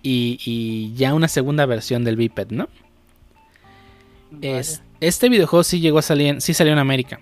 [0.03, 2.67] y, ya una segunda versión del Biped, ¿no?
[4.41, 7.21] Es, este videojuego sí llegó a salir, sí salió en América.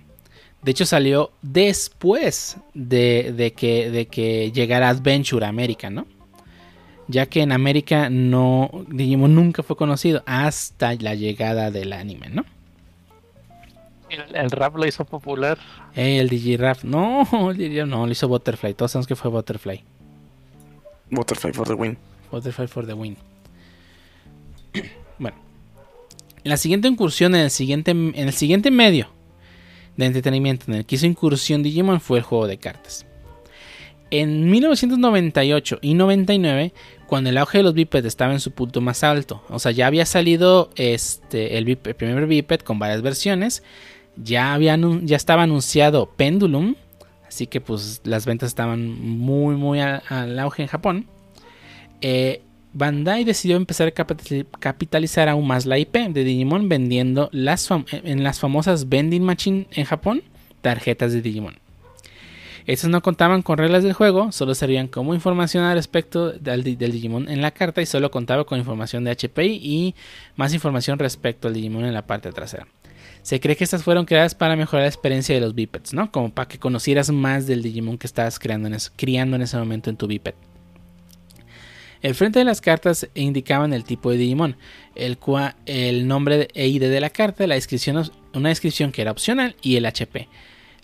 [0.64, 6.08] De hecho, salió después de, que, de que llegara Adventure a América, ¿no?
[7.10, 12.46] Ya que en América no, Digimon nunca fue conocido hasta la llegada del anime, ¿no?
[14.10, 15.58] El, rap lo hizo popular.
[15.96, 16.84] Eh, el Digirap.
[16.84, 18.74] No, no, lo hizo Butterfly.
[18.76, 19.84] Todos sabemos que fue Butterfly.
[21.10, 21.98] Butterfly for the win.
[22.32, 23.18] Butterfly for the win.
[25.20, 25.36] bueno.
[26.44, 29.10] La siguiente incursión en el siguiente, en el siguiente medio
[29.98, 33.06] de entretenimiento en el que hizo incursión Digimon fue el juego de cartas.
[34.12, 36.74] En 1998 y 99,
[37.08, 39.88] cuando el auge de los bipeds estaba en su punto más alto, o sea, ya
[39.88, 43.64] había salido este, el, primer biped con varias versiones,
[44.16, 46.76] ya, había, ya estaba anunciado Pendulum,
[47.28, 51.08] así que pues las ventas estaban muy, muy al auge en Japón.
[52.02, 53.92] Eh, Bandai decidió empezar a
[54.60, 59.86] capitalizar aún más la IP de Digimon vendiendo las en las famosas vending machine en
[59.86, 60.24] Japón
[60.62, 61.56] tarjetas de Digimon.
[62.66, 67.30] Estas no contaban con reglas del juego, solo servían como información al respecto del, Digimon
[67.30, 69.96] en la carta y solo contaba con información de HPI y
[70.38, 72.66] más información respecto al Digimon en la parte trasera.
[73.22, 76.12] Se cree que estas fueron creadas para mejorar la experiencia de los bipeds, ¿no?
[76.12, 80.08] Como para que conocieras más del Digimon que estabas criando en ese momento en tu
[80.08, 80.34] biped.
[82.04, 84.58] El frente de las cartas indicaban el tipo de Digimon,
[84.94, 85.18] el,
[85.66, 89.78] el nombre e ID de la carta, la descripción, una descripción que era opcional y
[89.78, 90.28] el HP.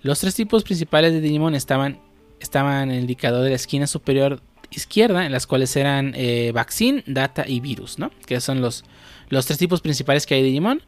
[0.01, 1.99] Los tres tipos principales de Digimon estaban,
[2.39, 7.03] estaban en el indicador de la esquina superior izquierda, en las cuales eran eh, Vaccine,
[7.05, 8.12] Data y Virus, ¿no?
[8.25, 8.86] Que son los,
[9.27, 10.82] los tres tipos principales que hay de Digimon.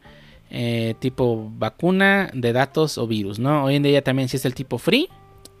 [0.54, 3.64] Eh, tipo vacuna, de datos o virus, ¿no?
[3.64, 5.08] Hoy en día también existe el tipo free,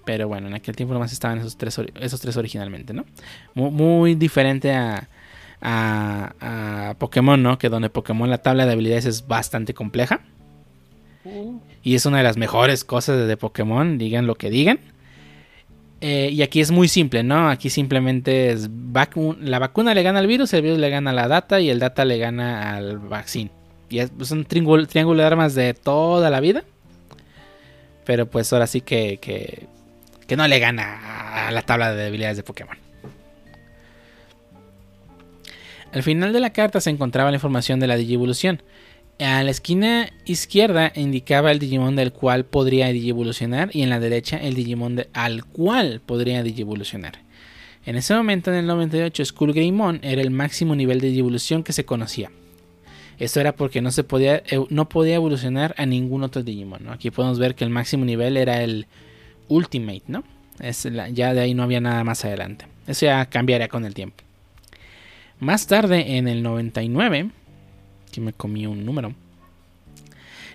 [0.04, 3.04] pero bueno, en aquel tiempo nomás estaban esos tres, esos tres originalmente, ¿no?
[3.54, 5.08] Muy, diferente a,
[5.60, 7.58] a, Pokémon, ¿no?
[7.58, 10.20] Que donde Pokémon la tabla de habilidades es bastante compleja.
[11.24, 11.58] Uh.
[11.82, 14.78] Y es una de las mejores cosas de Pokémon, digan lo que digan.
[16.04, 17.48] Eh, y aquí es muy simple, ¿no?
[17.48, 18.68] Aquí simplemente es
[19.40, 21.78] la vacuna le gana al virus, el virus le gana a la data y el
[21.78, 23.52] data le gana al vaccine.
[23.88, 26.64] Y es, un triángulo, de armas de toda la vida.
[28.04, 29.68] Pero pues ahora sí que que
[30.36, 32.76] no le gana a la tabla de debilidades de Pokémon.
[35.92, 38.62] Al final de la carta se encontraba la información de la Digivolución.
[39.20, 44.38] A la esquina izquierda indicaba el Digimon del cual podría Digivolucionar y en la derecha
[44.38, 47.20] el Digimon al cual podría Digivolucionar.
[47.84, 51.84] En ese momento, en el 98, Skullgreymon era el máximo nivel de Digivolución que se
[51.84, 52.30] conocía.
[53.18, 56.88] Esto era porque no, se podía, no podía evolucionar a ningún otro Digimon.
[56.88, 58.86] Aquí podemos ver que el máximo nivel era el
[59.48, 60.24] Ultimate, ¿no?
[60.60, 62.66] Es ya de ahí no había nada más adelante.
[62.86, 64.22] Eso ya cambiaría con el tiempo.
[65.40, 67.30] Más tarde, en el 99,
[68.12, 69.14] que me comí un número,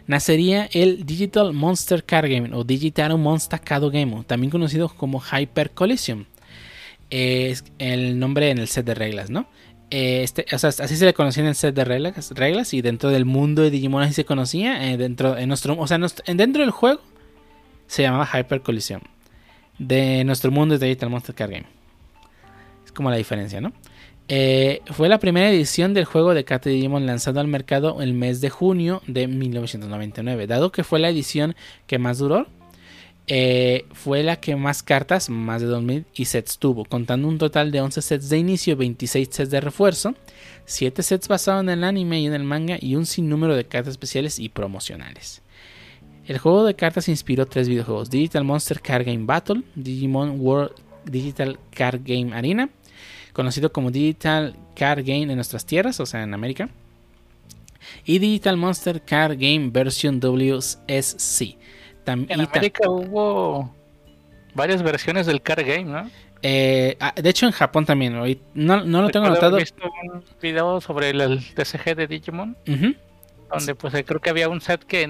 [0.07, 5.71] nacería el Digital Monster Card Game o Digital Monster Card Game, también conocido como Hyper
[5.71, 6.25] Collision.
[7.09, 9.47] Es el nombre en el set de reglas, ¿no?
[9.89, 13.09] Este, o sea, así se le conocía en el set de reglas, reglas y dentro
[13.09, 14.91] del mundo de Digimon así se conocía.
[14.91, 17.01] Eh, dentro, en nuestro, o sea, dentro del juego
[17.87, 19.01] se llamaba Hyper Collision.
[19.79, 21.65] De nuestro mundo es Digital Monster Card Game.
[22.85, 23.73] Es como la diferencia, ¿no?
[24.29, 28.41] Eh, fue la primera edición del juego de cartas Digimon lanzado al mercado el mes
[28.41, 30.47] de junio de 1999.
[30.47, 32.47] Dado que fue la edición que más duró,
[33.27, 37.71] eh, fue la que más cartas, más de 2000 y sets tuvo, contando un total
[37.71, 40.15] de 11 sets de inicio, 26 sets de refuerzo,
[40.65, 43.91] 7 sets basados en el anime y en el manga y un sinnúmero de cartas
[43.91, 45.41] especiales y promocionales.
[46.27, 50.73] El juego de cartas inspiró tres videojuegos: Digital Monster Card Game Battle, Digimon World
[51.05, 52.69] Digital Card Game Arena,
[53.33, 56.69] conocido como Digital Card Game en nuestras tierras, o sea, en América,
[58.05, 61.57] y Digital Monster Card Game Version WSC.
[62.05, 63.73] en América hubo
[64.53, 66.09] varias versiones del card game, ¿no?
[66.41, 68.13] Eh, ah, de hecho, en Japón también.
[68.53, 69.57] No, no lo tengo anotado.
[69.57, 72.57] Visto un video sobre el, TCG de Digimon.
[73.49, 75.07] Donde pues creo que había un set que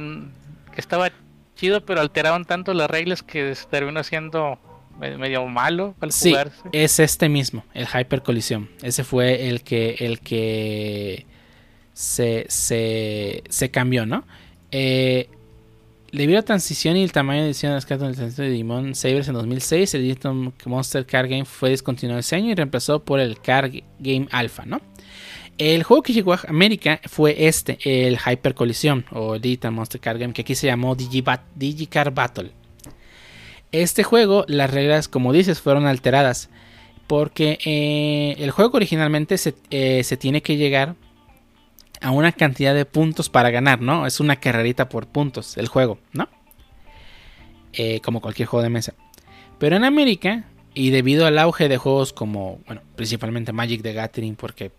[0.82, 1.12] estaba
[1.56, 4.60] chido, pero alteraban tanto las reglas que terminó siendo
[5.00, 6.34] medio malo al sí,
[6.72, 8.70] Es este mismo, el Hyper Colisión.
[8.82, 11.26] Ese fue el que, el que
[11.94, 14.26] se, se, cambió, ¿no?
[14.72, 15.30] Eh,
[16.12, 19.28] debido a la transición y el tamaño de edición de las cartas de Digimon Sabers
[19.28, 23.40] en 2006, el Digital Monster Card Game fue descontinuado ese año y reemplazado por el
[23.40, 24.82] Card Game Alpha, ¿no?
[25.58, 30.20] El juego que llegó a América fue este, el Hyper Collision o Digital Monster Card
[30.20, 32.52] Game, que aquí se llamó Digibat, Digicar Battle.
[33.72, 36.50] Este juego, las reglas, como dices, fueron alteradas.
[37.08, 40.96] Porque eh, el juego originalmente se, eh, se, tiene que llegar
[42.02, 44.06] a una cantidad de puntos para ganar, ¿no?
[44.06, 46.28] Es una carrerita por puntos el juego, ¿no?
[47.74, 48.94] Eh, como cualquier juego de mesa.
[49.58, 50.44] Pero en América,
[50.74, 54.72] y debido al auge de juegos como, bueno, principalmente Magic the Gathering, porque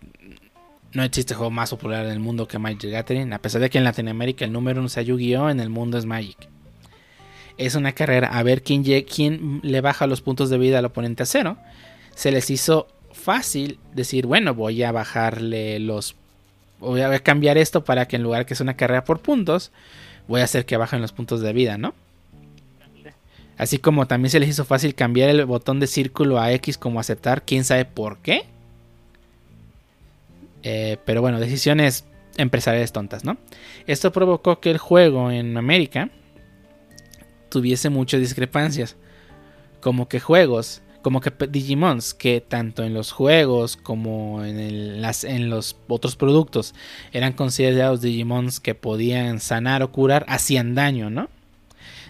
[0.93, 3.69] no existe juego más popular en el mundo que Magic the Gathering, a pesar de
[3.69, 6.37] que en Latinoamérica el número uno sea Yu-Gi-Oh, en el mundo es Magic.
[7.57, 11.23] Es una carrera a ver quién, quién le baja los puntos de vida al oponente
[11.23, 11.57] a cero.
[12.15, 16.15] Se les hizo fácil decir, bueno, voy a bajarle los...
[16.79, 19.71] Voy a cambiar esto para que en lugar que sea una carrera por puntos,
[20.29, 21.93] voy a hacer que bajen los puntos de vida, ¿no?
[23.57, 27.01] Así como también se les hizo fácil cambiar el botón de círculo a X como
[27.01, 28.45] aceptar, quién sabe por qué.
[30.63, 32.05] Eh, pero bueno, decisiones
[32.37, 33.37] empresariales tontas, ¿no?
[33.87, 36.09] Esto provocó que el juego en América
[37.49, 38.95] tuviese muchas discrepancias.
[39.81, 45.49] Como que juegos, como que Digimons, que tanto en los juegos como en, las, en
[45.49, 46.75] los otros productos
[47.11, 51.29] eran considerados Digimons que podían sanar o curar, hacían daño, ¿no?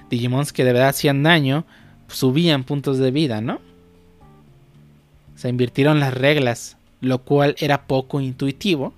[0.09, 1.65] Digimons que de verdad hacían daño,
[2.07, 3.61] subían puntos de vida, ¿no?
[5.35, 8.93] Se invirtieron las reglas, lo cual era poco intuitivo,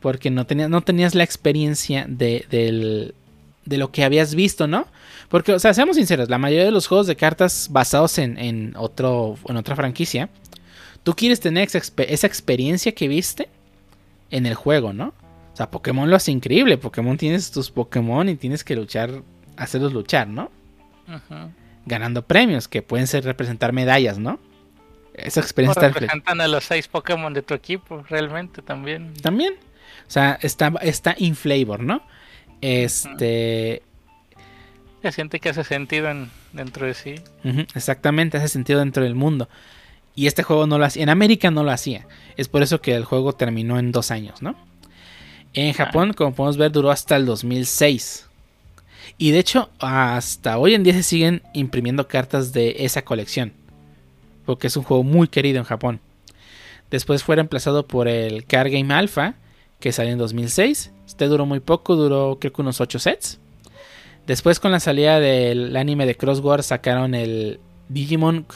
[0.00, 3.14] porque no, no tenías la experiencia de,
[3.66, 4.86] lo que habías visto, ¿no?
[5.28, 9.36] Porque, o sea, seamos sinceros, la mayoría de los juegos de cartas basados en, otro,
[9.48, 10.28] en otra franquicia,
[11.02, 13.48] tú quieres tener esa, esa experiencia que viste
[14.30, 15.14] en el juego, ¿no?
[15.52, 16.78] O sea, Pokémon lo hace increíble.
[16.78, 19.22] Pokémon tienes tus Pokémon y tienes que luchar
[19.56, 20.50] hacerlos luchar, ¿no?
[21.86, 24.38] Ganando premios que pueden ser representar medallas, ¿no?
[25.14, 29.14] Esa experiencia o representan a los seis Pokémon de tu equipo, realmente también.
[29.14, 29.54] También.
[30.06, 32.02] O sea, está, está in flavor, ¿no?
[32.60, 33.82] Este.
[35.02, 36.08] Se siente que hace sentido
[36.52, 37.16] dentro de sí.
[37.74, 39.48] exactamente, hace sentido dentro del mundo.
[40.14, 41.02] Y este juego no lo hacía.
[41.02, 42.06] En América no lo hacía.
[42.36, 44.54] Es por eso que el juego terminó en dos años, ¿no?
[45.54, 45.74] En ah.
[45.74, 48.26] Japón, como podemos ver, duró hasta el 2006.
[49.18, 53.52] Y de hecho, hasta hoy en día se siguen imprimiendo cartas de esa colección.
[54.44, 56.00] Porque es un juego muy querido en Japón.
[56.90, 59.34] Después fue reemplazado por el Card Game Alpha,
[59.80, 60.92] que salió en 2006.
[61.06, 63.40] Este duró muy poco, duró creo que unos 8 sets.
[64.26, 68.46] Después con la salida del anime de Crossword sacaron el Digimon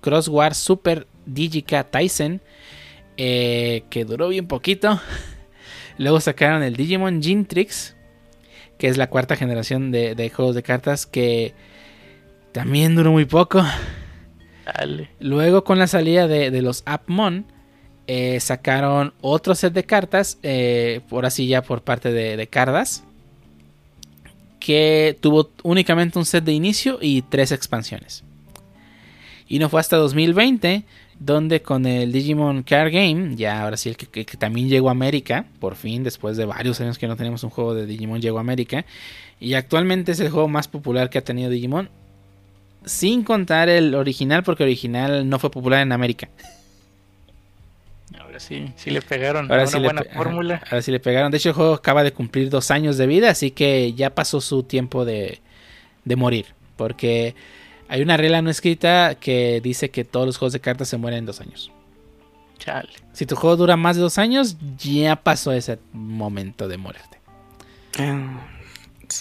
[0.00, 2.40] Crossword Super Digica Tyson,
[3.16, 5.00] eh, que duró bien poquito.
[5.98, 7.94] Luego sacaron el Digimon Gintrix,
[8.78, 11.52] que es la cuarta generación de, juegos de cartas que
[12.52, 13.62] también duró muy poco.
[15.20, 17.46] Luego con la salida de, los Appmon
[18.06, 23.04] eh, sacaron otro set de cartas, eh, por así ya por parte de, de, Cardas,
[24.58, 28.24] que tuvo únicamente un set de inicio y tres expansiones.
[29.48, 30.84] Y no fue hasta 2020
[31.20, 35.44] donde con el Digimon Card Game, ya ahora sí el que, también llegó a América,
[35.60, 38.40] por fin, después de varios años que no tenemos un juego de Digimon, llegó a
[38.40, 38.86] América,
[39.38, 41.90] y actualmente es el juego más popular que ha tenido Digimon,
[42.84, 46.28] sin contar el original, porque el original no fue popular en América.
[48.18, 50.62] Ahora sí, sí le pegaron ahora una buena fórmula.
[50.66, 51.30] Ahora sí le pegaron.
[51.30, 54.40] De hecho, el juego acaba de cumplir dos años de vida, así que ya pasó
[54.40, 55.40] su tiempo de,
[56.04, 57.34] de morir, porque
[57.88, 61.20] hay una regla no escrita que dice que todos los juegos de cartas se mueren
[61.20, 61.72] en dos años.
[62.58, 62.90] Chale.
[63.12, 67.18] Si tu juego dura más de dos años, ya pasó ese momento de muerte.
[67.98, 68.26] Eh,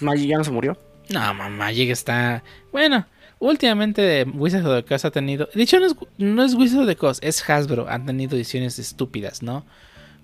[0.01, 0.77] ¿Magic ya no se murió?
[1.09, 2.43] No, Magic está.
[2.71, 3.05] Bueno,
[3.39, 5.49] últimamente Wizards of the Coast ha tenido.
[5.53, 7.87] De hecho, no es, no es Wizards of the Coast, es Hasbro.
[7.89, 9.65] Han tenido ediciones estúpidas, ¿no?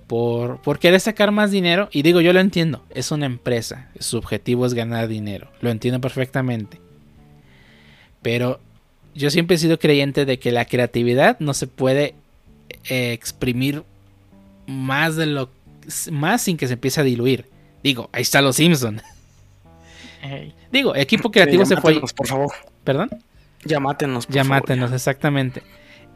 [0.08, 1.89] Por, por querer sacar más dinero.
[1.91, 2.84] Y digo, yo lo entiendo.
[2.91, 3.89] Es una empresa.
[3.99, 5.49] Su objetivo es ganar dinero.
[5.62, 6.80] Lo entiendo perfectamente.
[8.21, 8.60] Pero
[9.15, 12.15] yo siempre he sido creyente de que la creatividad no se puede
[12.89, 13.84] eh, exprimir
[14.67, 15.49] más de lo
[16.12, 17.45] más sin que se empiece a diluir.
[17.84, 19.01] Digo, ahí está los Simpson.
[20.71, 22.01] Digo, equipo creativo se fue.
[22.15, 22.51] por favor.
[22.86, 23.10] ¿Perdón?
[23.65, 24.28] Llamátenos.
[24.28, 25.63] Por Llamátenos, exactamente.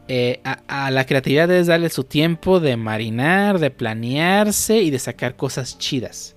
[0.08, 5.36] Eh, a, la creatividad es darle su tiempo de marinar, de planearse y de sacar
[5.36, 6.36] cosas chidas.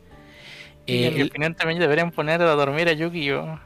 [0.85, 3.59] en mi eh, opinión también deberían poner a dormir a Yu-Gi-Oh!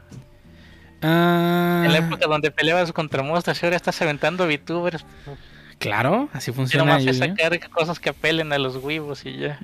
[1.02, 1.82] Ah.
[1.84, 5.04] En la época donde peleabas contra monstruos, ahora estás aventando VTubers.
[5.78, 6.98] Claro, así funciona.
[6.98, 9.60] No sacar cosas que apelen a los huevos y ya.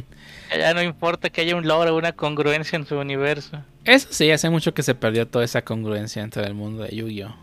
[0.56, 3.62] ya no importa que haya un logro, una congruencia en su universo.
[3.84, 7.34] Eso sí, hace mucho que se perdió toda esa congruencia entre el mundo de Yu-Gi-Oh!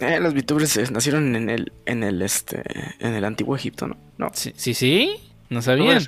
[0.00, 2.62] Eh, los VTubers nacieron en el, en el este,
[2.98, 4.30] en el antiguo Egipto, ¿no?
[4.32, 5.16] Sí, sí, sí.
[5.48, 6.00] No sabían.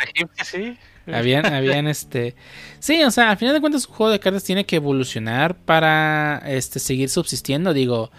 [0.44, 0.76] Sí.
[1.06, 2.34] Habían, habían este.
[2.80, 6.42] Sí, o sea, al final de cuentas, un juego de cartas tiene que evolucionar para
[6.46, 7.72] este, seguir subsistiendo.
[7.72, 8.10] Digo,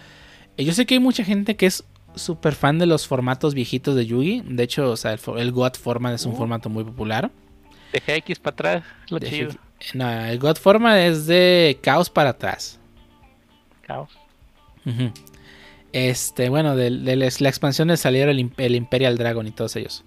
[0.56, 1.84] yo sé que hay mucha gente que es
[2.20, 4.42] súper fan de los formatos viejitos de Yugi.
[4.46, 6.36] De hecho, o sea, el, el God Format es un uh.
[6.36, 7.30] formato muy popular.
[7.92, 9.52] De X para atrás, lo chido.
[9.94, 12.78] No, el God Format es de Caos para atrás.
[13.82, 14.10] Caos.
[15.92, 20.04] Este, bueno, de, la expansión de salieron el, el Imperial Dragon y todos ellos.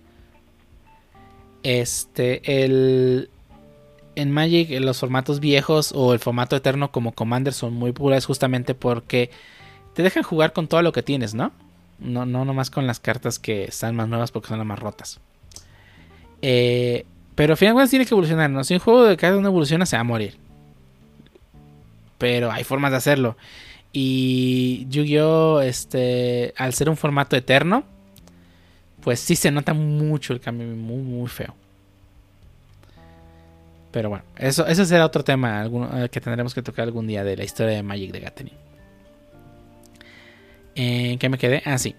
[1.63, 3.29] Este, el,
[4.15, 8.75] en Magic los formatos viejos o el formato eterno como Commander son muy populares justamente
[8.75, 9.31] porque
[9.93, 11.51] te dejan jugar con todo lo que tienes, ¿no?
[11.99, 15.19] No, no nomás con las cartas que están más nuevas porque son las más rotas.
[16.41, 18.63] Eh, pero al final tiene que evolucionar, ¿no?
[18.63, 20.37] Si un juego de cartas no evoluciona se va a morir.
[22.17, 23.37] Pero hay formas de hacerlo.
[23.91, 25.61] Y Yu-Gi-Oh!
[25.61, 27.83] Este, al ser un formato eterno,
[29.01, 31.55] pues sí se nota mucho el cambio, muy, muy feo.
[33.91, 37.37] Pero bueno, eso, eso será otro tema eh, que tendremos que tocar algún día de
[37.37, 38.53] la historia de Magic de Gathering.
[40.75, 41.61] ¿En qué me quedé?
[41.65, 41.95] Ah, sí.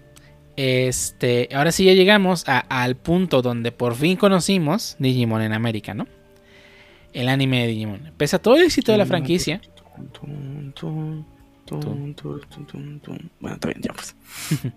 [0.57, 6.07] Este, ahora sí ya llegamos al punto donde por fin conocimos Digimon en América, ¿no?
[7.13, 8.11] El anime de Digimon.
[8.17, 9.61] Pese a todo el éxito de la franquicia.
[13.39, 14.15] Bueno, está bien, ya pues.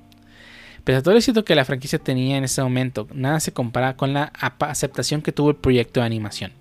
[0.84, 3.96] Pese a todo el éxito que la franquicia tenía en ese momento, nada se compara
[3.96, 6.52] con la aceptación que tuvo el proyecto de animación.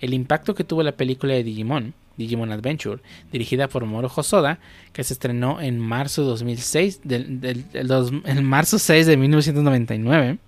[0.00, 3.00] El impacto que tuvo la película de Digimon, Digimon Adventure,
[3.32, 4.58] dirigida por Moro Hosoda,
[4.92, 10.38] que se estrenó en marzo de 2006, del, en marzo 6 de 1999,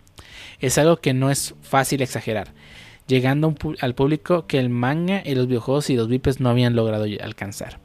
[0.60, 2.52] es algo que no es fácil exagerar,
[3.06, 7.06] llegando al público que el manga y los videojuegos y los VIPs no habían logrado
[7.22, 7.78] alcanzar.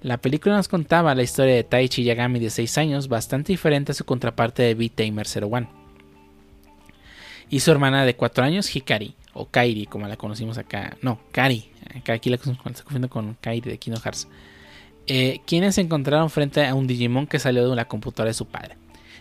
[0.00, 3.94] La película nos contaba la historia de Taichi Yagami de 6 años, bastante diferente a
[3.96, 5.68] su contraparte de V-Tamer 01.
[7.50, 10.96] Y su hermana de 4 años, Hikari, o Kairi, como la conocimos acá.
[11.02, 11.70] No, Kari.
[12.08, 14.28] Aquí la confundo con Kairi de Kingdom Hearts.
[15.06, 18.46] Eh, quienes se encontraron frente a un Digimon que salió de la computadora de su
[18.46, 18.76] padre.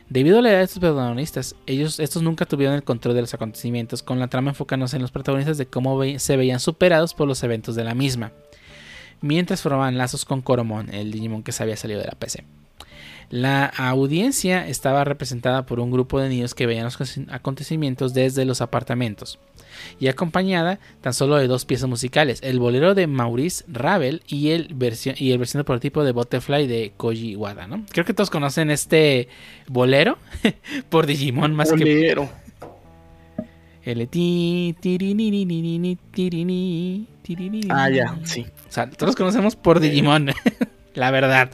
[0.10, 3.34] Debido a la edad de estos protagonistas, ellos, estos nunca tuvieron el control de los
[3.34, 7.44] acontecimientos, con la trama enfocándose en los protagonistas de cómo se veían superados por los
[7.44, 8.32] eventos de la misma
[9.22, 12.44] mientras formaban lazos con Coromon, el Digimon que se había salido de la PC.
[13.30, 16.98] La audiencia estaba representada por un grupo de niños que veían los
[17.30, 19.38] acontecimientos desde los apartamentos
[20.00, 24.74] y acompañada tan solo de dos piezas musicales, el bolero de Maurice Ravel y el
[24.74, 27.86] versión y el versión de prototipo de Butterfly de Koji Wada, ¿no?
[27.92, 29.28] Creo que todos conocen este
[29.68, 30.18] bolero
[30.90, 32.30] por Digimon más bolero.
[33.84, 34.76] que el ti,
[37.70, 38.46] Ah, ya, sí.
[38.68, 40.32] O sea, todos conocemos por Digimon,
[40.94, 41.52] la verdad.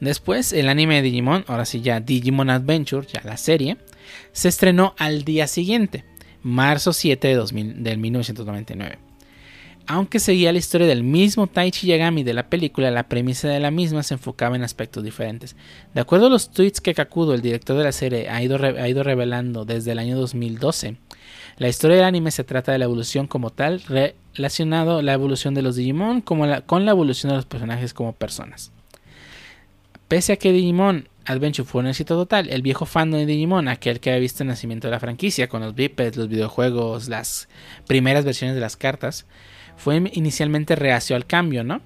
[0.00, 3.78] Después, el anime de Digimon, ahora sí ya Digimon Adventure, ya la serie,
[4.32, 6.04] se estrenó al día siguiente,
[6.42, 8.98] marzo 7 de 2000, del 1999.
[9.86, 13.72] Aunque seguía la historia del mismo Taichi Yagami de la película, la premisa de la
[13.72, 15.56] misma se enfocaba en aspectos diferentes.
[15.92, 18.88] De acuerdo a los tweets que Kakudo, el director de la serie, ha ido, ha
[18.88, 20.96] ido revelando desde el año 2012,
[21.58, 23.82] la historia del anime se trata de la evolución como tal,
[24.34, 28.72] relacionado la evolución de los Digimon como con la evolución de los personajes como personas.
[30.08, 34.00] Pese a que Digimon Adventure fue un éxito total, el viejo fandom de Digimon, aquel
[34.00, 37.48] que había visto el nacimiento de la franquicia con los bipeds, los videojuegos, las
[37.86, 39.26] primeras versiones de las cartas,
[39.76, 41.80] fue inicialmente reacio al cambio, ¿no?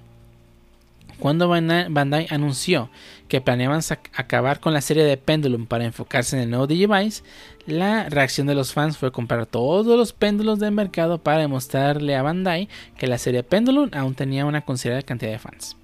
[1.19, 2.91] Cuando Bandai anunció
[3.27, 3.81] que planeaban
[4.13, 7.23] acabar con la serie de Pendulum para enfocarse en el nuevo Digivice,
[7.65, 12.21] la reacción de los fans fue comprar todos los péndulos del mercado para demostrarle a
[12.21, 15.75] Bandai que la serie Pendulum aún tenía una considerable cantidad de fans.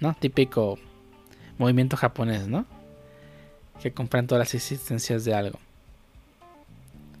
[0.00, 0.16] ¿No?
[0.18, 0.78] Típico
[1.58, 2.66] movimiento japonés, ¿no?
[3.82, 5.58] Que compran todas las existencias de algo.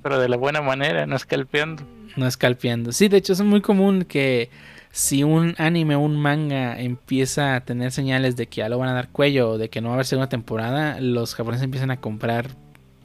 [0.02, 1.82] Pero de la buena manera, no escalpeando
[2.16, 2.92] no escalpeando.
[2.92, 4.50] Sí, de hecho es muy común que
[4.90, 8.88] si un anime o un manga empieza a tener señales de que ya lo van
[8.88, 11.90] a dar cuello o de que no va a haber segunda temporada, los japoneses empiezan
[11.90, 12.48] a comprar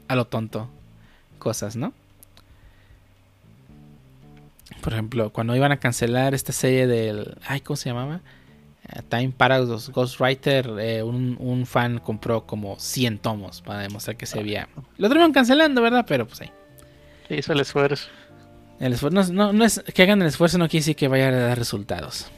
[0.08, 0.68] a lo tonto
[1.38, 1.92] cosas, ¿no?
[4.80, 7.36] Por ejemplo, cuando iban a cancelar esta serie del...
[7.46, 8.20] Ay, ¿cómo se llamaba?
[9.08, 14.38] Time Paradox Ghostwriter, eh, un, un, fan compró como 100 tomos para demostrar que se
[14.38, 14.68] había...
[14.98, 16.04] Lo terminaron cancelando, ¿verdad?
[16.06, 16.50] Pero pues ahí.
[17.30, 18.08] hizo el esfuerzo.
[18.78, 21.58] El esfuerzo, no, es que hagan el esfuerzo, no quiere decir que vaya a dar
[21.58, 22.30] resultados.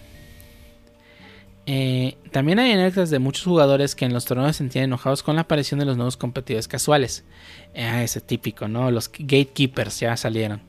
[1.66, 5.36] Eh, también hay anécdotas de muchos jugadores que en los torneos se sentían enojados con
[5.36, 7.24] la aparición de los nuevos competidores casuales.
[7.72, 8.90] Eh, ese típico, ¿no?
[8.90, 10.60] Los gatekeepers ya salieron.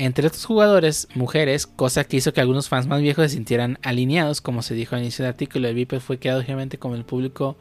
[0.00, 4.40] Entre estos jugadores, mujeres, cosa que hizo que algunos fans más viejos se sintieran alineados,
[4.40, 7.58] como se dijo al inicio del artículo, el VIP fue creado obviamente como el público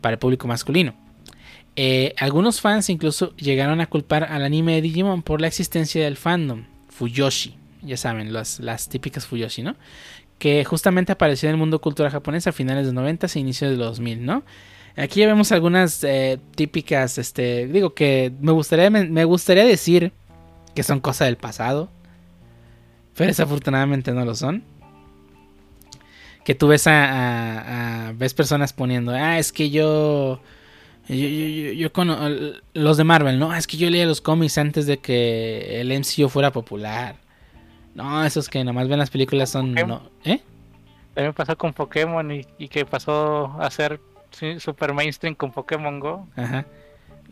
[0.00, 0.94] para el público masculino.
[1.76, 6.16] Eh, algunos fans incluso llegaron a culpar al anime de Digimon por la existencia del
[6.16, 9.76] fandom, Fuyoshi, ya saben, las, las típicas Fuyoshi, ¿no?
[10.38, 13.70] Que justamente apareció en el mundo cultural japonés a finales de los 90 e inicios
[13.70, 14.44] de los 2000, ¿no?
[14.96, 20.12] Aquí ya vemos algunas eh, típicas, este, digo que me gustaría, me, gustaría decir
[20.74, 21.90] que son cosas del pasado,
[23.16, 24.64] pero desafortunadamente no lo son.
[26.44, 30.40] Que tú ves a, ves personas poniendo, ah, es que yo
[31.08, 32.08] yo, yo, yo, con
[32.72, 33.54] los de Marvel, ¿no?
[33.54, 37.16] Es que yo leía los cómics antes de que el MCU fuera popular.
[37.94, 39.74] No, esos que nomás ven las películas son...
[39.74, 40.40] No, ¿Eh?
[41.14, 44.00] También pasó con Pokémon y, y que pasó a ser
[44.58, 46.28] super mainstream con Pokémon Go.
[46.36, 46.64] Ajá.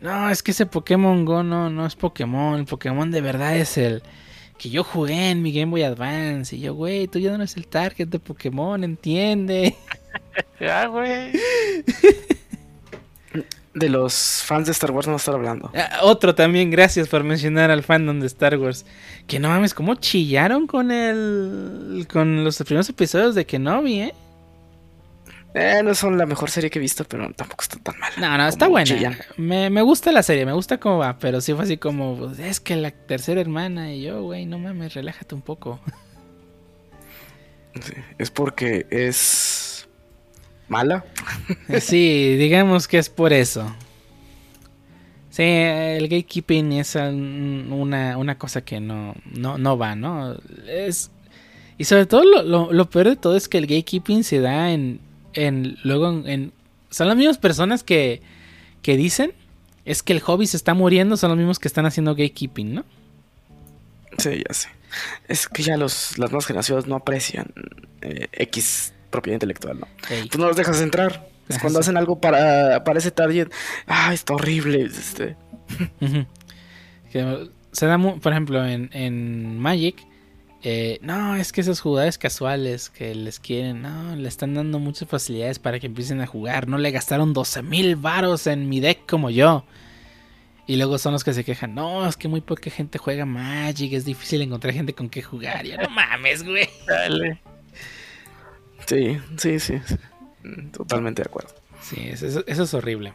[0.01, 2.59] No, es que ese Pokémon Go no, no es Pokémon.
[2.59, 4.01] El Pokémon de verdad es el
[4.57, 6.55] que yo jugué en mi Game Boy Advance.
[6.55, 9.75] Y yo, güey, tú ya no eres el target de Pokémon, entiende.
[10.59, 11.33] ya, güey.
[13.73, 15.71] De los fans de Star Wars no estar hablando.
[15.75, 18.85] Ah, otro también, gracias por mencionar al fandom de Star Wars.
[19.27, 22.07] Que no mames, cómo chillaron con el.
[22.11, 24.13] con los primeros episodios de Kenobi, ¿eh?
[25.53, 28.11] Eh, no son la mejor serie que he visto, pero tampoco está tan mal.
[28.19, 29.17] No, no, está buena.
[29.37, 32.39] Me, me, gusta la serie, me gusta cómo va, pero sí fue así como, pues,
[32.39, 35.79] es que la tercera hermana y yo, güey, no mames, relájate un poco.
[38.19, 39.87] es porque es
[40.67, 41.03] mala.
[41.81, 43.75] sí, digamos que es por eso.
[45.31, 50.35] Sí, el gatekeeping es una, una cosa que no, no, no va, ¿no?
[50.67, 51.09] Es,
[51.79, 54.71] y sobre todo lo, lo, lo peor de todo es que el gatekeeping se da
[54.71, 54.99] en
[55.33, 56.53] en, luego en,
[56.89, 58.21] son las mismas personas que,
[58.81, 59.33] que dicen
[59.85, 62.85] es que el hobby se está muriendo, son los mismos que están haciendo gatekeeping, ¿no?
[64.17, 64.69] Sí, ya sé.
[65.27, 67.47] Es que ya los, las nuevas generaciones no aprecian
[68.01, 69.87] eh, X propiedad intelectual, ¿no?
[70.29, 71.27] Tú no los dejas entrar.
[71.47, 73.47] Es cuando hacen algo para, para ese target.
[73.87, 74.83] Ah, está horrible.
[74.83, 75.35] Este.
[77.71, 80.05] se da, por ejemplo, en, en Magic
[80.61, 85.07] eh, no, es que esos jugadores casuales que les quieren, no, le están dando muchas
[85.07, 86.67] facilidades para que empiecen a jugar.
[86.67, 89.63] No le gastaron 12 mil varos en mi deck como yo.
[90.67, 93.91] Y luego son los que se quejan, no, es que muy poca gente juega Magic,
[93.93, 95.65] es difícil encontrar gente con que jugar.
[95.65, 96.69] Ya no mames, güey.
[96.85, 97.41] Dale.
[98.85, 99.81] Sí, sí, sí,
[100.71, 101.55] Totalmente de acuerdo.
[101.81, 103.13] Sí, eso, es horrible.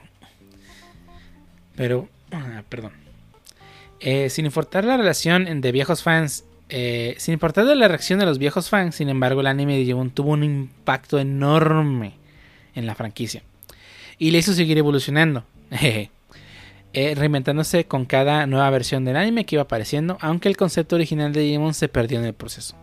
[1.76, 2.92] Pero, ah, perdón.
[4.01, 8.39] Eh, sin importar la relación de viejos fans eh, sin importar la reacción de los
[8.39, 12.15] viejos fans, sin embargo, el anime de Digimon tuvo un impacto enorme
[12.75, 13.43] en la franquicia.
[14.19, 15.45] Y le hizo seguir evolucionando.
[16.97, 21.33] Eh, reinventándose con cada nueva versión del anime que iba apareciendo, aunque el concepto original
[21.33, 22.77] de Digimon se perdió en el proceso.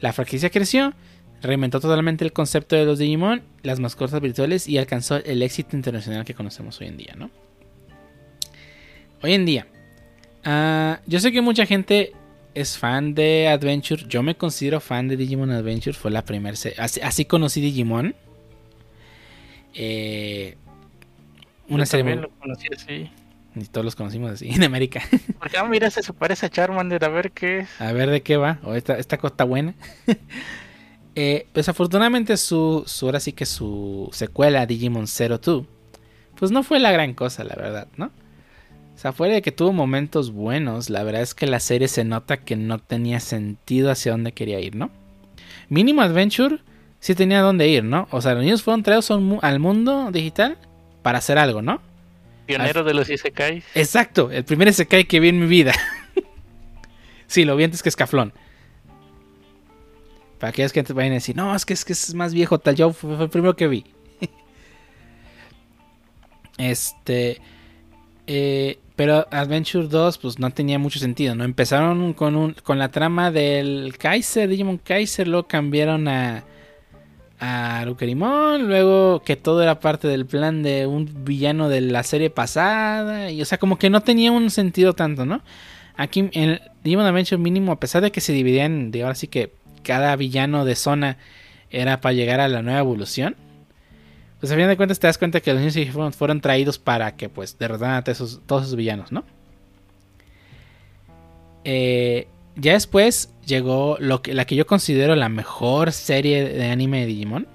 [0.00, 0.94] La franquicia creció,
[1.42, 6.24] reinventó totalmente el concepto de los Digimon, las mascotas virtuales y alcanzó el éxito internacional
[6.24, 7.30] que conocemos hoy en día, ¿no?
[9.22, 9.66] Hoy en día,
[10.42, 12.14] ah, yo sé que mucha gente
[12.56, 14.04] es fan de Adventure.
[14.08, 15.92] Yo me considero fan de Digimon Adventure.
[15.92, 18.14] Fue la primera así, así, conocí Digimon.
[19.74, 20.56] Eh,
[21.68, 23.10] una Yo serie lo conocí así.
[23.54, 25.02] Y todos los conocimos así en América.
[25.38, 27.04] Porque, ah, mira, se parece a Charmander.
[27.04, 27.80] A ver qué es.
[27.80, 28.58] A ver de qué va.
[28.64, 29.74] O esta, esta cosa buena.
[31.14, 35.66] eh, pues afortunadamente su, su, ahora sí que su secuela Digimon Zero 2
[36.36, 38.10] pues no fue la gran cosa, la verdad, ¿no?
[38.96, 42.02] O sea, fuera de que tuvo momentos buenos, la verdad es que la serie se
[42.02, 44.90] nota que no tenía sentido hacia dónde quería ir, ¿no?
[45.68, 46.60] Mínimo Adventure
[46.98, 48.08] sí tenía dónde ir, ¿no?
[48.10, 50.56] O sea, los niños fueron traídos al mundo digital
[51.02, 51.82] para hacer algo, ¿no?
[52.46, 53.64] Pionero de los Isekais.
[53.74, 55.74] Exacto, el primer Isekai que vi en mi vida.
[57.26, 58.32] sí, lo vi antes que Escaflón.
[60.38, 62.74] Para aquellos que vayan a decir, no, es que es, que es más viejo, tal,
[62.74, 63.84] yo fue el primero que vi.
[66.56, 67.42] este.
[68.26, 71.44] Eh, pero Adventure 2 pues no tenía mucho sentido, ¿no?
[71.44, 76.44] Empezaron con, un, con la trama del Kaiser, Digimon Kaiser, luego cambiaron a,
[77.38, 83.30] a luego que todo era parte del plan de un villano de la serie pasada,
[83.30, 85.42] y o sea, como que no tenía un sentido tanto, ¿no?
[85.96, 89.52] Aquí en Digimon Adventure mínimo, a pesar de que se dividían, de ahora sí que
[89.82, 91.18] cada villano de zona
[91.70, 93.36] era para llegar a la nueva evolución,
[94.40, 97.16] pues a fin de cuentas te das cuenta que los niños fueron, fueron traídos para
[97.16, 99.24] que pues derrotaran a todos esos villanos, ¿no?
[101.64, 107.00] Eh, ya después llegó lo que, la que yo considero la mejor serie de anime
[107.00, 107.46] de Digimon,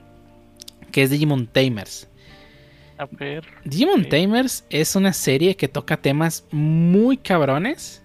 [0.92, 2.08] que es Digimon Tamers.
[2.98, 3.46] A ver.
[3.64, 8.04] Digimon Tamers es una serie que toca temas muy cabrones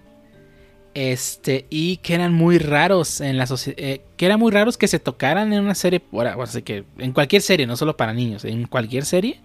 [0.96, 3.78] este, y que eran muy raros en la sociedad.
[3.78, 6.02] Eh, que eran muy raros que se tocaran en una serie.
[6.10, 9.40] Bueno, así que en cualquier serie, no solo para niños, en cualquier serie.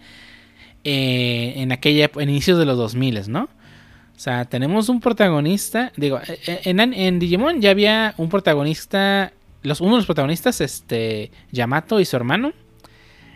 [0.83, 3.43] eh, en aquella en inicios de los 2000, ¿no?
[3.43, 9.33] O sea, tenemos un protagonista, digo, eh, eh, en, Digimon ya había un protagonista,
[9.63, 12.53] los, uno de los protagonistas, este, Yamato y su hermano,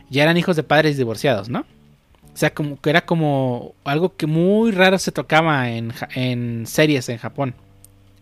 [0.09, 1.65] ya eran hijos de padres divorciados, ¿no?
[2.33, 7.09] O sea, como que era como algo que muy raro se tocaba en, en series
[7.09, 7.55] en Japón,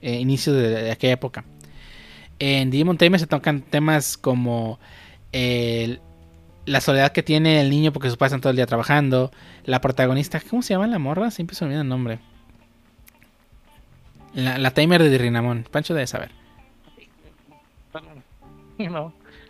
[0.03, 1.45] eh, inicios de, aquella época.
[2.37, 4.79] En Digimon Tamer se tocan temas como
[6.65, 9.31] la soledad que tiene el niño porque sus padres están todo el día trabajando.
[9.65, 11.31] La protagonista, ¿cómo se llama la morra?
[11.31, 12.19] Siempre se me olvida el nombre.
[14.35, 15.65] La, la timer de Rinamón.
[15.71, 16.31] Pancho debe saber.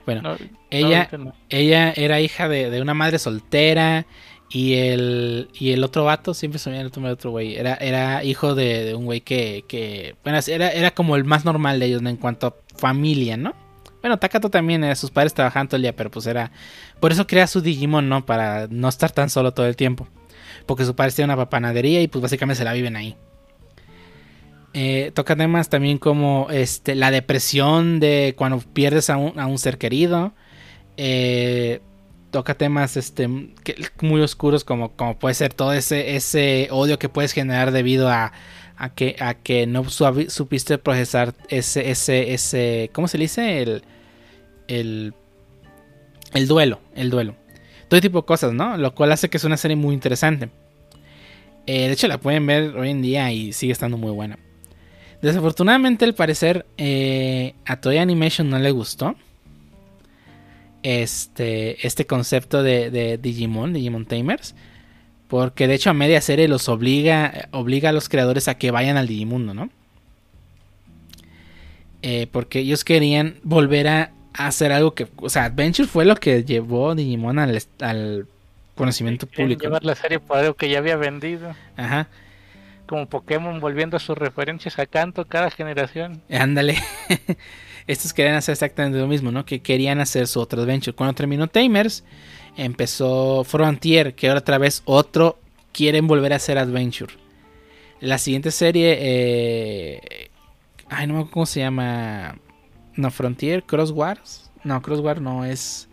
[0.06, 0.36] Bueno,
[0.70, 1.10] ella,
[1.50, 4.06] ella era hija de, una madre soltera.
[4.54, 7.56] Y el, y el otro vato, siempre se me el nombre de otro güey.
[7.56, 10.16] Era, era hijo de, un güey que.
[10.24, 13.56] Bueno, era, era como el más normal de ellos en cuanto a familia, ¿no?
[14.04, 16.52] Bueno, Takato también, eh, sus padres trabajaban todo el día, pero pues era.
[17.00, 18.28] Por eso crea su Digimon, ¿no?
[18.28, 20.08] Para no estar tan solo todo el tiempo.
[20.68, 23.16] Porque su padre tiene una panadería y pues básicamente se la viven ahí.
[24.76, 30.34] Eh, toca temas también como este, la depresión de cuando pierdes a un, ser querido.
[30.98, 31.82] Eh,
[32.34, 33.30] toca temas este,
[34.02, 38.34] muy oscuros como, como puede ser todo ese, ese odio que puedes generar debido a,
[38.76, 43.62] a que, a que no supiste procesar ese, ese, ese, ¿cómo se dice?
[43.62, 43.84] El,
[44.68, 45.14] el,
[46.34, 47.36] el duelo, el duelo.
[47.88, 48.78] Todo tipo de cosas, ¿no?
[48.78, 50.50] Lo cual hace que es una serie muy interesante.
[51.68, 54.40] Eh, de hecho, la pueden ver hoy en día y sigue estando muy buena.
[55.22, 59.16] Desafortunadamente, al parecer, eh, a Toy Animation no le gustó
[60.84, 64.56] este, este concepto de, de Digimon, Digimon Tamers.
[65.34, 68.98] Porque de hecho a media serie los obliga, obliga a los creadores a que vayan
[68.98, 69.72] al Digimundo, ¿no?
[72.04, 75.08] Eh, porque ellos querían volver a hacer algo que...
[75.16, 78.28] O sea, Adventure fue lo que llevó Digimon al,
[78.76, 79.64] conocimiento público.
[79.64, 81.56] Llevar la serie por algo que ya había vendido.
[81.78, 82.10] Ajá.
[82.86, 86.22] Como Pokémon volviendo a sus referencias a canto cada generación.
[86.30, 86.78] Ándale.
[87.88, 89.46] Estos querían hacer exactamente lo mismo, ¿no?
[89.46, 90.96] Que querían hacer su otro Adventure.
[90.96, 92.04] Cuando terminó Tamers,
[92.56, 95.40] empezó Frontier, que ahora otra vez otro
[95.72, 97.14] quieren volver a hacer Adventure.
[98.00, 100.30] La siguiente serie, eh,
[100.90, 102.38] ay, no me acuerdo cómo se llama.
[102.96, 104.52] No, Frontier, Cross Wars.
[104.64, 105.90] No, Cross Wars no, es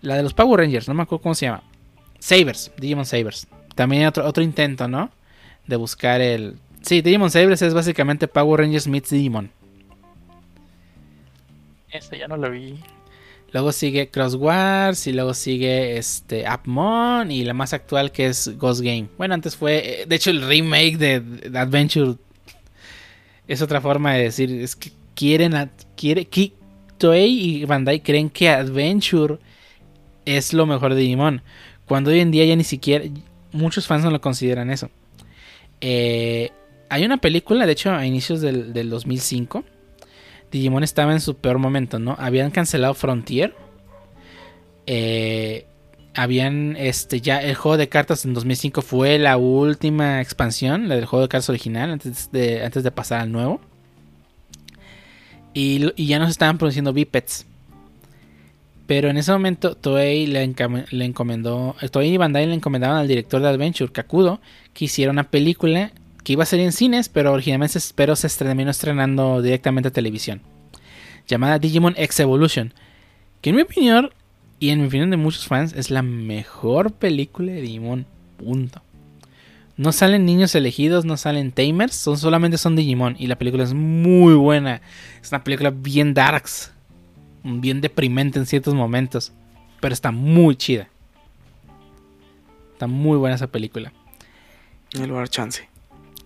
[0.00, 1.62] la de los Power Rangers, no me acuerdo cómo se llama.
[2.18, 3.46] Sabers, Digimon Sabers.
[3.74, 5.10] También otro, otro intento, ¿no?
[5.66, 6.58] De buscar el...
[6.82, 9.50] Sí, Digimon Sabers es básicamente Power Rangers meets Digimon.
[11.94, 12.74] Este ya no lo vi.
[13.52, 18.58] Luego sigue Cross Wars y luego sigue este Upmon y la más actual que es
[18.58, 19.06] Ghost Game.
[19.16, 22.16] Bueno, antes fue, eh, de hecho el remake de, Adventure
[23.46, 26.28] es otra forma de decir, es que quieren, quiere,
[26.98, 29.38] Toei y Bandai creen que Adventure
[30.24, 31.42] es lo mejor de Digimon.
[31.86, 33.04] Cuando hoy en día ya ni siquiera,
[33.52, 34.90] muchos fans no lo consideran eso.
[35.80, 36.50] Eh,
[36.88, 39.64] hay una película, de hecho, a inicios del, del 2005
[40.54, 42.14] Digimon estaba en su peor momento, ¿no?
[42.16, 43.56] Habían cancelado Frontier.
[44.86, 45.66] Eh,
[46.14, 51.06] habían, este, ya el juego de cartas en 2005 fue la última expansión, la del
[51.06, 53.60] juego de cartas original, antes de, antes de pasar al nuevo.
[55.54, 57.46] Y, ya no se estaban produciendo bipeds.
[58.86, 63.48] Pero en ese momento Toei le, encomendó, Toei y Bandai le encomendaban al director de
[63.48, 64.40] Adventure, Kakudo,
[64.72, 65.90] que hiciera una película
[66.24, 70.40] que iba a ser en cines, pero originalmente pero se terminó estrenando directamente a televisión.
[71.28, 72.72] Llamada Digimon X Evolution.
[73.40, 74.10] Que en mi opinión,
[74.58, 78.06] y en mi opinión de muchos fans, es la mejor película de Digimon.
[78.38, 78.82] Punto.
[79.76, 83.16] No salen niños elegidos, no salen tamers, son, solamente son Digimon.
[83.18, 84.80] Y la película es muy buena.
[85.20, 86.72] Es una película bien darks.
[87.42, 89.32] Bien deprimente en ciertos momentos.
[89.80, 90.88] Pero está muy chida.
[92.72, 93.92] Está muy buena esa película.
[94.94, 95.73] El lugar chance.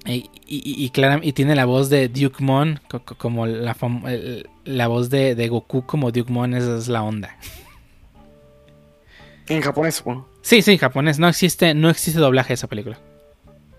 [0.08, 0.90] Y, y,
[1.22, 2.80] y, tiene la voz de Duke Mon,
[3.18, 3.76] como la,
[4.64, 7.36] la voz de, Goku como Duke Mon, esa es la onda.
[9.48, 10.26] En japonés, supongo.
[10.40, 11.18] Sí, sí, en japonés.
[11.18, 12.98] No existe, no existe doblaje de esa película.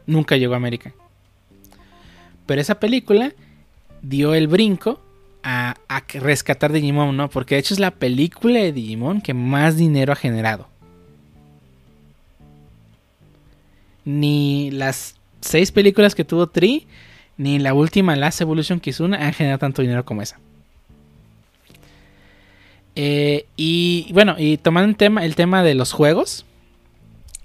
[0.06, 0.94] Nunca llegó a América.
[2.46, 3.34] Pero esa película
[4.04, 5.02] dio el brinco
[5.42, 7.32] a, a rescatar Digimon, ¿no?
[7.32, 10.68] Porque de hecho es la película de Digimon que más dinero ha generado.
[14.06, 16.88] Ni las seis películas que tuvo Tree,
[17.38, 20.40] ni la última Last Evolution Kizuna han generado tanto dinero como esa.
[22.96, 26.46] Eh, y bueno, y tomando el tema, el tema de los juegos,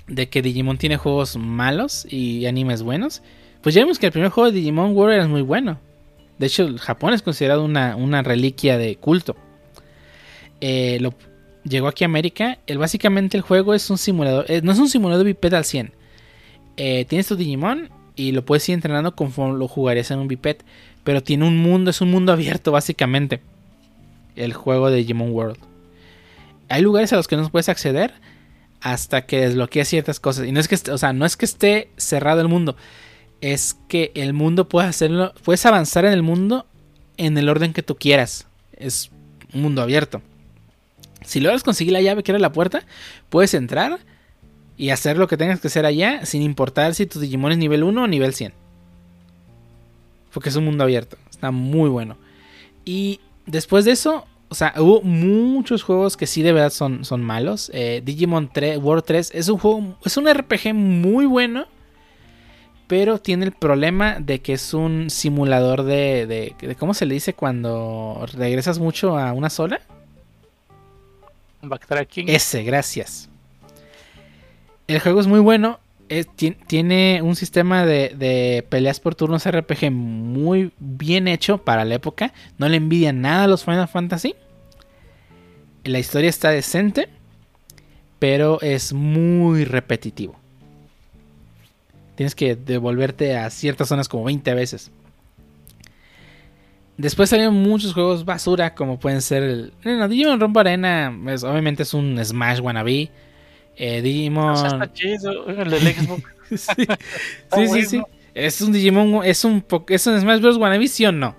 [0.09, 3.22] de que Digimon tiene juegos malos y animes buenos,
[3.62, 5.78] pues ya vemos que el primer juego de Digimon World es muy bueno.
[6.38, 9.36] De hecho, Japón es considerado una, reliquia de culto.
[10.61, 11.01] Eh,
[11.62, 12.59] llegó aquí a América.
[12.66, 14.47] El, básicamente el juego es un simulador.
[14.49, 15.92] Eh, no es un simulador biped al 100.
[16.77, 20.59] Eh, tienes tu Digimon y lo puedes ir entrenando conforme lo jugarías en un biped.
[21.03, 23.41] Pero tiene un mundo, es un mundo abierto básicamente.
[24.37, 25.59] El juego de Digimon World.
[26.68, 28.14] Hay lugares a los que no puedes acceder
[28.81, 30.47] hasta que desbloqueas ciertas cosas.
[30.47, 32.77] Y no es que, o sea, no es que esté cerrado el mundo.
[33.41, 35.33] Es que el mundo puedes hacerlo.
[35.45, 36.66] Puedes avanzar en el mundo
[37.16, 38.47] en el orden que tú quieras.
[38.77, 39.11] Es
[39.53, 40.22] un mundo abierto.
[41.25, 42.85] Si logras conseguir la llave que era la puerta,
[43.31, 43.99] puedes entrar
[44.77, 47.85] y hacer lo que tengas que hacer allá sin importar si tu Digimon es nivel
[47.85, 48.53] 1 o nivel 100.
[50.33, 51.16] Porque es un mundo abierto.
[51.31, 52.16] Está muy bueno.
[52.85, 57.22] Y después de eso, o sea, hubo muchos juegos que sí de verdad son, son
[57.22, 57.70] malos.
[57.72, 61.66] Eh, Digimon 3, World 3 es un juego, es un RPG muy bueno.
[62.87, 67.14] Pero tiene el problema de que es un simulador de, de, de ¿Cómo se le
[67.14, 69.81] dice cuando regresas mucho a una sola?
[71.62, 72.29] Backtracking.
[72.29, 73.31] Ese, gracias.
[74.87, 75.80] El juego es muy bueno.
[76.66, 82.32] tiene un sistema de, peleas por turnos RPG muy bien hecho para la época.
[82.59, 84.35] No le envidia nada a los Final Fantasy.
[85.85, 87.09] La historia está decente,
[88.18, 90.37] pero es muy repetitivo.
[92.14, 94.91] Tienes que devolverte a ciertas zonas como 20 veces.
[96.97, 99.72] Después salieron muchos juegos basura, como pueden ser el.
[99.85, 101.12] No, Digimon Rombo Arena,
[101.43, 103.11] obviamente es un Smash wannabe.
[103.77, 104.55] Eh, Digimon.
[104.55, 106.22] está chido, el del Xbox.
[107.55, 108.03] sí, sí, sí,
[108.35, 110.57] Es un Digimon, es un, es un Smash Bros.
[110.57, 111.35] wannabe, ¿sí o no?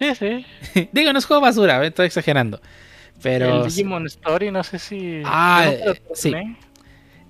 [0.00, 0.88] Sí, sí.
[0.92, 2.60] Digo, no es juego basura, estoy exagerando.
[3.22, 3.58] Pero.
[3.62, 5.22] El Digimon Story, no sé si.
[5.24, 5.70] Ah,
[6.14, 6.32] sí.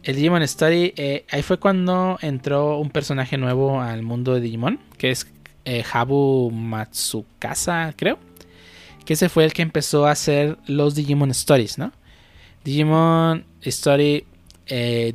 [0.03, 4.81] El Digimon Story, eh, ahí fue cuando entró un personaje nuevo al mundo de Digimon,
[4.99, 5.27] que es
[5.65, 8.19] eh, Habu Matsukasa, creo.
[9.05, 11.93] Que ese fue el que empezó a hacer los Digimon Stories, ¿no?
[12.65, 14.25] Digimon Story
[14.67, 15.13] eh,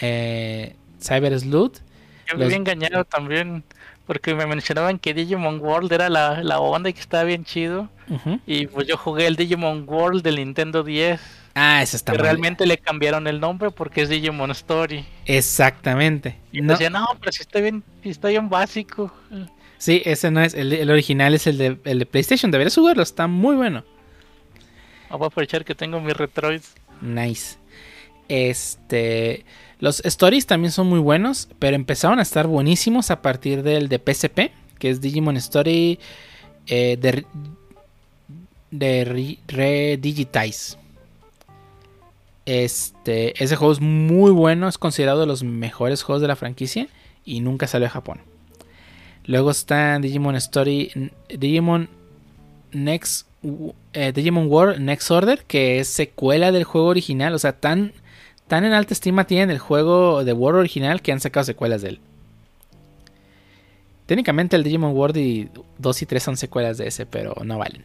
[0.00, 1.78] eh, Cyber Sleuth.
[2.26, 3.64] Yo me había engañado también
[4.06, 7.88] porque me mencionaban que Digimon World era la, la onda y que estaba bien chido.
[8.46, 11.20] Y pues yo jugué el Digimon World del Nintendo 10.
[11.54, 15.06] Ah, eso está que realmente le cambiaron el nombre porque es Digimon Story.
[15.24, 16.36] Exactamente.
[16.52, 16.72] Y no.
[16.72, 19.14] decía, no, pero si está bien, si está bien básico.
[19.78, 20.54] Sí, ese no es.
[20.54, 22.50] El, original es el de, el de PlayStation.
[22.50, 23.84] Deberías jugarlo, está muy bueno.
[25.08, 26.62] Ah, voy a aprovechar que tengo mi Retroid.
[27.00, 27.56] Nice.
[28.28, 29.44] Este.
[29.80, 33.98] Los stories también son muy buenos, pero empezaron a estar buenísimos a partir del de
[33.98, 35.98] PSP, que es Digimon Story
[36.66, 37.26] eh, de,
[38.70, 40.78] de Redigitize.
[42.46, 46.88] Este, ese juego es muy bueno, es considerado de los mejores juegos de la franquicia
[47.24, 48.20] y nunca salió a Japón.
[49.26, 51.88] Luego está Digimon Story, Digimon
[52.72, 53.26] Next,
[53.92, 57.34] eh, Digimon World Next Order, que es secuela del juego original.
[57.34, 57.92] O sea, tan,
[58.48, 61.90] tan en alta estima tienen el juego de World original que han sacado secuelas de
[61.90, 62.00] él.
[64.06, 67.84] Técnicamente el Digimon World y 2 y 3 son secuelas de ese, pero no valen.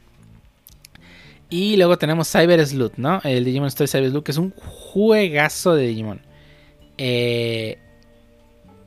[1.50, 3.22] Y luego tenemos Cyber Sleuth, ¿no?
[3.24, 6.22] El Digimon Story Cyber Sleuth, que es un juegazo de Digimon.
[6.98, 7.78] Eh,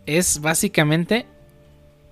[0.07, 1.27] es básicamente.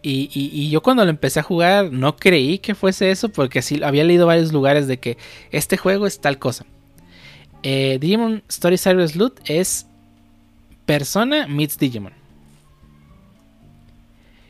[0.02, 4.04] Y, yo cuando lo empecé a jugar no creí que fuese eso, porque así había
[4.04, 5.18] leído varios lugares de que
[5.50, 6.64] este juego es tal cosa.
[7.62, 9.86] Eh, Digimon Story Cyber Sleuth es
[10.86, 12.14] Persona meets Digimon.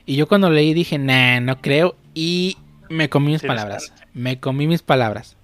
[0.07, 1.97] Y yo cuando leí dije, nah, no creo.
[2.15, 2.57] Y
[2.89, 3.93] me comí mis palabras.
[4.15, 5.37] Me comí mis palabras.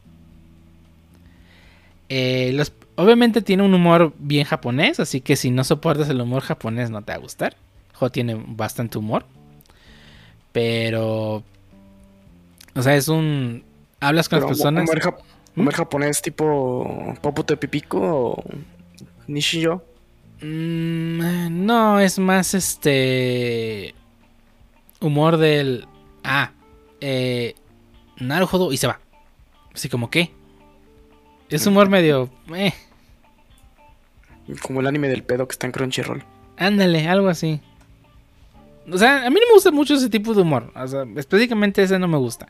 [2.09, 2.61] Eh,
[2.95, 7.03] obviamente tiene un humor bien japonés, así que si no soportas el humor japonés no
[7.03, 7.57] te va a gustar.
[8.01, 9.25] El tiene bastante humor.
[10.57, 11.43] Pero...
[12.75, 13.63] O sea, es un...
[14.01, 14.89] Hablas con las personas...
[14.89, 15.23] Humor,
[15.55, 15.69] ¿Mm?
[15.69, 18.45] japonés tipo Popote Pipico o
[19.27, 19.85] Nishiyo.
[20.41, 23.95] Mm, no, es más este...
[25.03, 25.87] Humor del...
[26.25, 26.53] Ah,
[27.03, 27.55] eh...
[28.19, 28.99] Naruhodo y se va.
[29.75, 30.33] Así como que...
[31.51, 32.31] Es humor medio.
[32.55, 32.73] Eh.
[34.63, 36.25] Como el anime del pedo que está en Crunchyroll.
[36.57, 37.61] Ándale, algo así.
[38.91, 40.73] O sea, a mí no me gusta mucho ese tipo de humor.
[40.75, 42.49] O sea, específicamente ese no me gusta.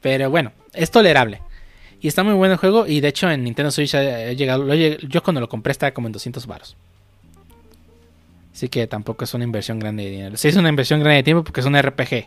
[0.00, 1.40] Pero bueno, es tolerable.
[2.00, 2.86] Y está muy bueno el juego.
[2.86, 4.72] Y de hecho en Nintendo Switch ha llegado.
[4.74, 6.76] Yo cuando lo compré estaba como en 200 baros.
[8.52, 10.36] Así que tampoco es una inversión grande de dinero.
[10.36, 12.26] Sí es una inversión grande de tiempo porque es un RPG.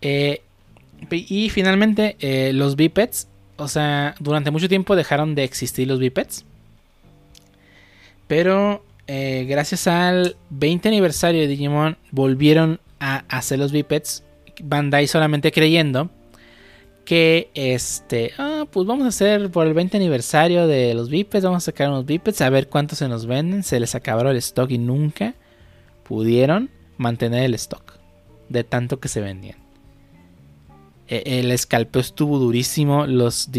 [0.00, 0.42] eh,
[1.10, 3.28] y finalmente, eh, los bipeds.
[3.56, 6.44] O sea, durante mucho tiempo dejaron de existir los bipeds.
[8.26, 14.24] Pero eh, gracias al 20 aniversario de Digimon, volvieron a hacer los bipeds.
[14.62, 16.10] Bandai solamente creyendo
[17.04, 21.64] que este, ah, pues vamos a hacer por el 20 aniversario de los bipeds, vamos
[21.64, 24.70] a sacar unos bipeds, a ver cuántos se nos venden, se les acabaron el stock
[24.70, 25.34] y nunca
[26.04, 27.94] pudieron mantener el stock
[28.48, 29.61] de tanto que se vendían.
[31.12, 33.50] E, el escalpeo estuvo durísimo, los,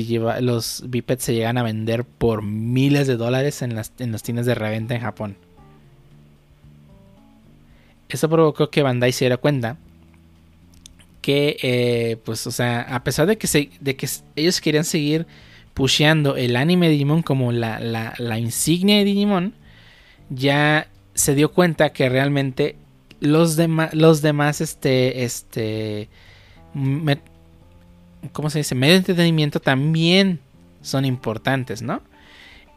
[0.42, 4.48] los bipeds se llegan a vender por miles de dólares en las, en las tiendas
[4.48, 5.38] de reventa en Japón.
[8.10, 9.78] Eso provocó que Bandai se diera cuenta
[11.22, 15.28] que, eh, pues, o sea, a pesar de que, de que ellos querían seguir
[15.76, 19.54] pusheando el anime de Digimon como la, la, insignia de Digimon,
[20.32, 22.78] ya se dio cuenta que realmente
[23.20, 23.58] los,
[23.94, 26.10] los demás, este, este,
[28.32, 28.76] ¿cómo se dice?
[28.76, 30.40] Medio de entretenimiento también
[30.82, 32.02] son importantes, ¿no?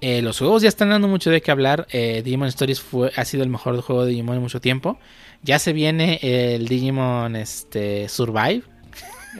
[0.01, 1.87] Eh, los juegos ya están dando mucho de qué hablar.
[1.91, 4.99] Eh, Digimon Stories fue, ha sido el mejor juego de Digimon en mucho tiempo.
[5.43, 8.63] Ya se viene el Digimon este, Survive.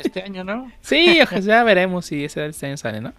[0.03, 0.71] Este año, ¿no?
[0.81, 3.13] sí, ya veremos si ese este año sale, ¿no?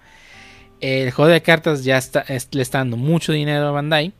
[0.79, 4.13] El juego de cartas ya está, le está dando mucho dinero a Bandai.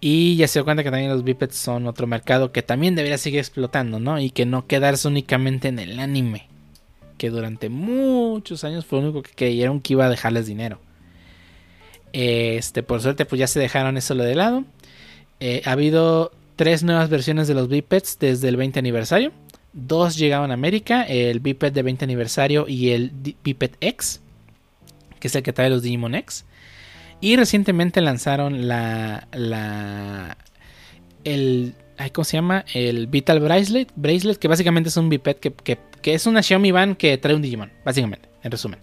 [0.00, 3.16] Y ya se dio cuenta que también los bipeds son otro mercado que también debería
[3.16, 4.20] seguir explotando, ¿no?
[4.20, 6.45] Y que no quedarse únicamente en el anime.
[7.18, 10.80] Que durante muchos años fue lo único que creyeron que iba a dejarles dinero.
[12.12, 14.64] Este, por suerte, pues ya se dejaron eso de lado.
[15.40, 19.32] Eh, ha habido tres nuevas versiones de los bipeds desde el 20 aniversario.
[19.72, 23.12] Dos llegaban a América, el biped de 20 aniversario y el
[23.44, 24.22] biped X,
[25.20, 26.46] que es el que trae los Digimon X.
[27.20, 30.38] Y recientemente lanzaron la, la
[31.24, 31.74] el
[32.12, 32.64] ¿cómo se llama?
[32.74, 36.96] El Vital Bracelet, Bracelet que básicamente es un biped que, que es una Xiaomi Band
[36.96, 38.78] que trae un Digimon, básicamente, en resumen.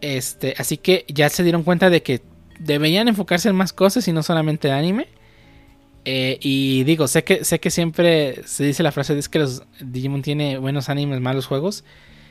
[0.00, 2.22] Este, así que ya se dieron cuenta de que
[2.58, 5.08] deberían enfocarse en más cosas y no solamente en anime.
[6.04, 9.62] Eh, y digo, sé que, sé que siempre se dice la frase de que los
[9.80, 11.84] Digimon tiene buenos animes, malos juegos.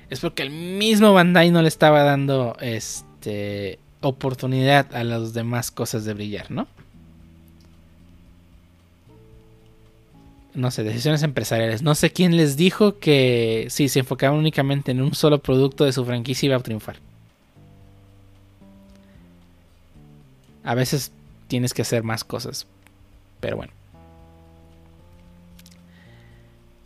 [0.10, 6.06] Es porque el mismo Bandai no le estaba dando este, oportunidad a las demás cosas
[6.06, 6.68] de brillar, ¿no?
[10.58, 11.84] No sé, decisiones empresariales.
[11.84, 15.93] No sé quién les dijo que si se enfocaban únicamente en un solo producto de
[15.93, 16.95] su franquicia iba a triunfar.
[20.64, 21.12] A veces
[21.47, 22.66] tienes que hacer más cosas.
[23.39, 23.72] Pero bueno.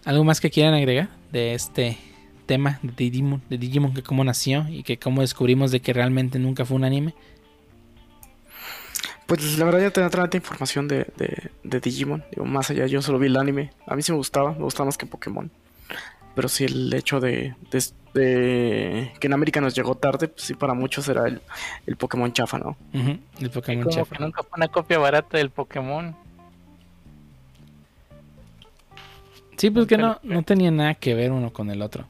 [0.03, 1.97] ¿Algo más que quieran agregar de este
[2.47, 6.39] tema de Digimon, de Digimon que cómo nació y que cómo descubrimos de que realmente
[6.39, 7.13] nunca fue un anime?
[9.32, 11.07] Pues la verdad ya tenía tanta información de,
[11.63, 12.21] de, Digimon.
[12.32, 13.71] Digo, más allá, yo solo vi el anime.
[13.88, 15.49] A mí sí me gustaba, me gustaba más que Pokémon.
[16.36, 17.55] Pero sí el hecho de,
[18.13, 21.41] de, que en América nos llegó tarde, pues sí para muchos era el,
[21.86, 22.75] el Pokémon chafa, ¿no?
[23.39, 24.17] El Pokémon chafa.
[24.17, 26.13] Que nunca fue una copia barata del Pokémon.
[29.55, 32.05] Sí, pues que no, no tenía nada que ver uno con el otro.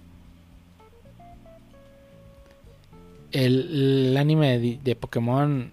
[3.31, 5.71] El, anime de, de, Pokémon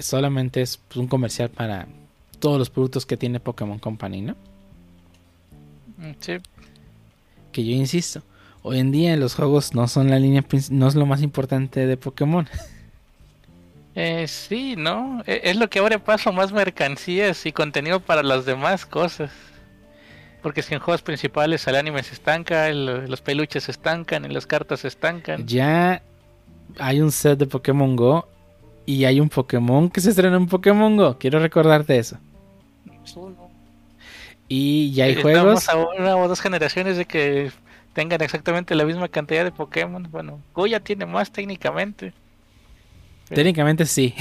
[0.00, 1.86] solamente es pues, un comercial para
[2.38, 4.36] todos los productos que tiene Pokémon Company, ¿no?
[5.98, 6.38] Mm, sí
[7.52, 8.22] que yo insisto,
[8.62, 11.96] hoy en día los juegos no son la línea, no es lo más importante de
[11.96, 12.48] Pokémon.
[14.00, 15.24] Eh, sí, ¿no?
[15.26, 19.32] E, es lo que abre paso más mercancías y contenido para las demás cosas.
[20.40, 24.46] Porque si en juegos principales el anime se estanca, los peluches se estancan, y las
[24.46, 25.44] cartas se estancan.
[25.48, 26.00] Ya
[26.78, 28.28] hay un set de Pokémon Go
[28.88, 31.18] y hay un Pokémon que se estrena en Pokémon Go.
[31.18, 32.16] Quiero recordarte eso.
[34.48, 35.68] Y ya hay juegos.
[35.68, 37.52] a una o dos generaciones de que
[37.92, 40.08] tengan exactamente la misma cantidad de Pokémon.
[40.10, 42.14] Bueno, Goya tiene más técnicamente.
[43.28, 44.14] Técnicamente sí.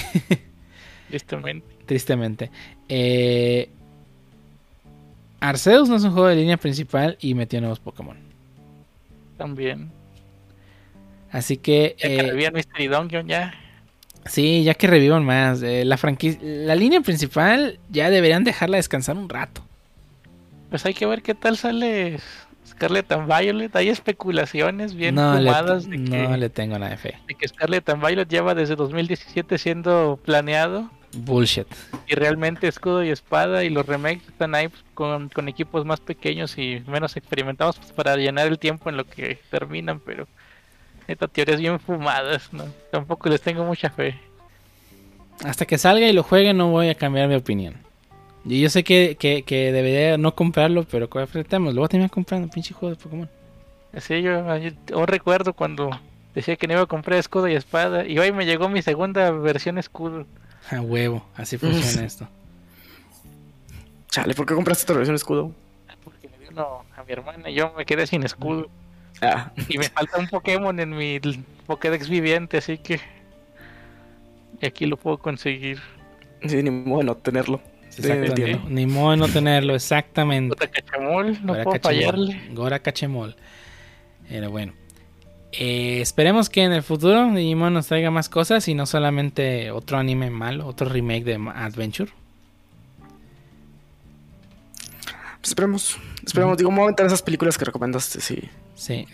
[1.08, 1.68] Tristemente.
[1.86, 2.52] Tristemente.
[2.90, 3.70] Eh,
[5.40, 8.18] Arceus no es un juego de línea principal y metió nuevos Pokémon.
[9.38, 9.90] También.
[11.32, 11.96] Así que.
[12.00, 13.54] Ya que eh, Mystery Dungeon ya.
[14.30, 15.62] Sí, ya que revivan más.
[15.62, 16.40] Eh, la franquicia.
[16.42, 19.64] La línea principal ya deberían dejarla descansar un rato.
[20.70, 22.20] Pues hay que ver qué tal sale
[22.68, 23.76] Scarlet and Violet.
[23.76, 27.18] Hay especulaciones bien no fumadas de que, no le tengo nada de fe.
[27.28, 30.90] De que Scarlet and Violet lleva desde 2017 siendo planeado.
[31.14, 31.68] Bullshit.
[32.06, 36.02] Y realmente Escudo y Espada y los remakes están ahí pues, con, con, equipos más
[36.02, 40.28] pequeños y menos experimentados pues, para llenar el tiempo en lo que terminan, pero
[41.08, 42.66] estas teorías bien fumadas, ¿no?
[42.92, 44.20] Tampoco les tengo mucha fe.
[45.44, 47.76] Hasta que salga y lo juegue no voy a cambiar mi opinión.
[48.44, 51.74] Y yo sé que, que, que debería no comprarlo, pero ¿cuál enfrentamos?
[51.74, 53.30] Lo voy a terminar comprando, pinche juego de Pokémon.
[54.00, 55.90] Sí, yo, yo, recuerdo cuando
[56.36, 58.06] decía que no iba a comprar escudo y espada.
[58.06, 60.26] Y hoy me llegó mi segunda versión escudo.
[60.70, 62.28] A huevo, así funciona esto.
[64.10, 65.52] Chale, ¿por qué compraste otra versión escudo?
[66.04, 68.70] Porque le dio uno a mi hermana y yo me quedé sin escudo.
[69.22, 69.52] Ah.
[69.70, 71.20] Y me falta un Pokémon en mi
[71.66, 73.00] Pokédex viviente, así que.
[74.62, 75.80] aquí lo puedo conseguir.
[76.46, 77.62] Sí, ni modo de no tenerlo.
[78.70, 80.56] Ni modo de no tenerlo, exactamente.
[80.56, 82.42] Gora Cachemol, no puedo fallarle.
[82.52, 83.36] Gora Cachemol.
[84.30, 84.74] Pero bueno.
[85.54, 89.98] Eh, esperemos que en el futuro Digimon nos traiga más cosas y no solamente otro
[89.98, 92.12] anime malo, otro remake de Adventure.
[95.40, 95.98] Pues esperemos.
[96.26, 96.58] Esperemos.
[96.58, 98.50] Digo, vamos a esas películas que recomendaste, sí.
[98.78, 99.08] Sí,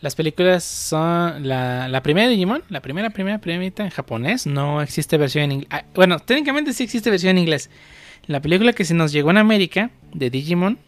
[0.00, 5.16] las películas son la, primera de Digimon, la primera, primera, primera en japonés, no existe
[5.16, 5.68] versión en inglés.
[5.70, 7.70] Ah, bueno, técnicamente sí existe versión en inglés.
[8.26, 10.78] La película que se nos llegó en América de Digimon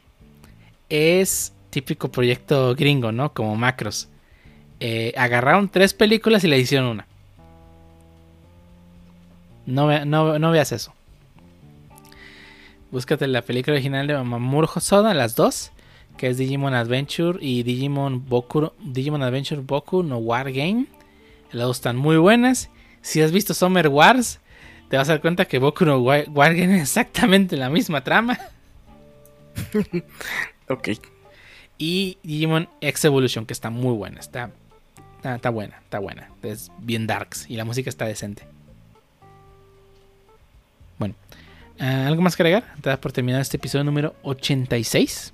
[0.89, 3.33] es típico proyecto gringo, ¿no?
[3.33, 4.09] Como Macros.
[4.81, 7.07] Eh, agarraron tres películas y le hicieron una.
[9.67, 10.93] No, no, no veas eso.
[12.91, 15.71] Búscate la película original de Mamoru Hosoda, las dos
[16.17, 20.87] que es Digimon Adventure y Digimon Boku, Digimon Adventure Boku no War Game.
[21.53, 22.71] Las dos están muy buenas.
[23.01, 24.41] Si has visto Summer Wars,
[24.89, 28.39] te vas a dar cuenta que Boku no War, Game es exactamente la misma trama.
[30.69, 30.89] ok.
[31.79, 34.21] Y Digimon X Evolution, que está muy buena.
[34.21, 34.51] Está,
[35.23, 36.31] está, buena, está buena.
[36.43, 38.47] Es bien darks y la música está decente.
[40.99, 41.15] Bueno,
[41.79, 42.75] ¿algo más que agregar?
[42.81, 45.33] Te das por terminar este episodio número 86.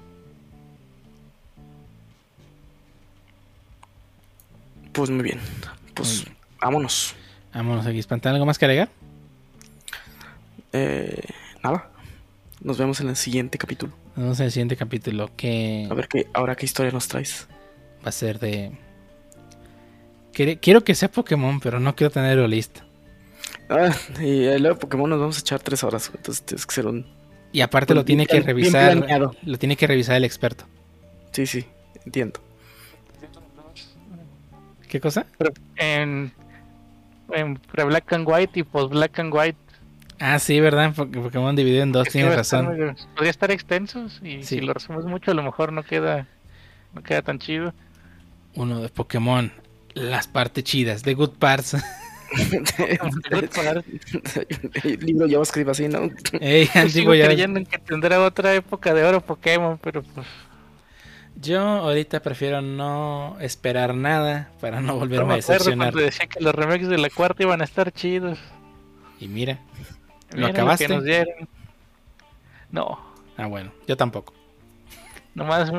[4.93, 5.39] Pues muy bien.
[5.95, 6.25] Pues
[6.61, 7.15] vámonos.
[7.55, 7.99] Vámonos aquí.
[7.99, 8.89] ¿Espantan algo más que agregar?
[10.73, 11.23] Eh,
[11.63, 11.91] nada.
[12.63, 13.93] Nos vemos en el siguiente capítulo.
[14.17, 15.31] Nos vemos en el siguiente capítulo.
[15.37, 15.89] Que...
[15.91, 17.49] A ver qué, ahora qué historia nos traes.
[18.05, 18.73] Va a ser de.
[20.33, 22.81] Quiero que sea Pokémon, pero no quiero tenerlo listo.
[23.69, 26.11] Ah, y luego Pokémon nos vamos a echar tres horas.
[26.15, 27.07] Entonces tienes que ser un.
[27.53, 28.97] Y aparte lo tiene que revisar.
[29.43, 30.65] Lo tiene que revisar el experto.
[31.33, 31.67] Sí, sí,
[32.05, 32.41] entiendo.
[34.91, 35.25] ¿Qué cosa?
[35.77, 36.33] En,
[37.33, 39.59] en pre-black and white y post-black and white.
[40.19, 40.93] Ah, sí, ¿verdad?
[40.97, 42.97] Porque Pokémon dividido en dos, tienes razón.
[43.15, 46.27] podría estar extensos y si lo resumes mucho a lo mejor no queda,
[46.93, 47.73] no queda tan chido.
[48.57, 49.53] Uno de Pokémon,
[49.95, 51.77] las partes chidas, The Good Parts.
[53.31, 56.11] El libro JavaScript así, ¿no?
[56.41, 56.83] Ey, ya.
[57.27, 60.27] creyendo en que tendrá otra época de oro Pokémon, pero pues...
[61.41, 65.93] Yo ahorita prefiero no esperar nada para no volverme a decepcionar.
[65.93, 68.39] Cuando decía que los remakes de la cuarta iban a estar chidos.
[69.19, 69.59] Y mira,
[70.33, 70.87] ¿lo acabaste?
[72.71, 73.01] No.
[73.39, 74.35] Ah, bueno, yo tampoco.
[75.35, 75.73] Nomás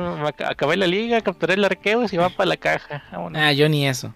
[0.44, 3.04] acabé la liga, capturé el arqueo y va para la caja.
[3.34, 4.12] Ah, yo ni eso.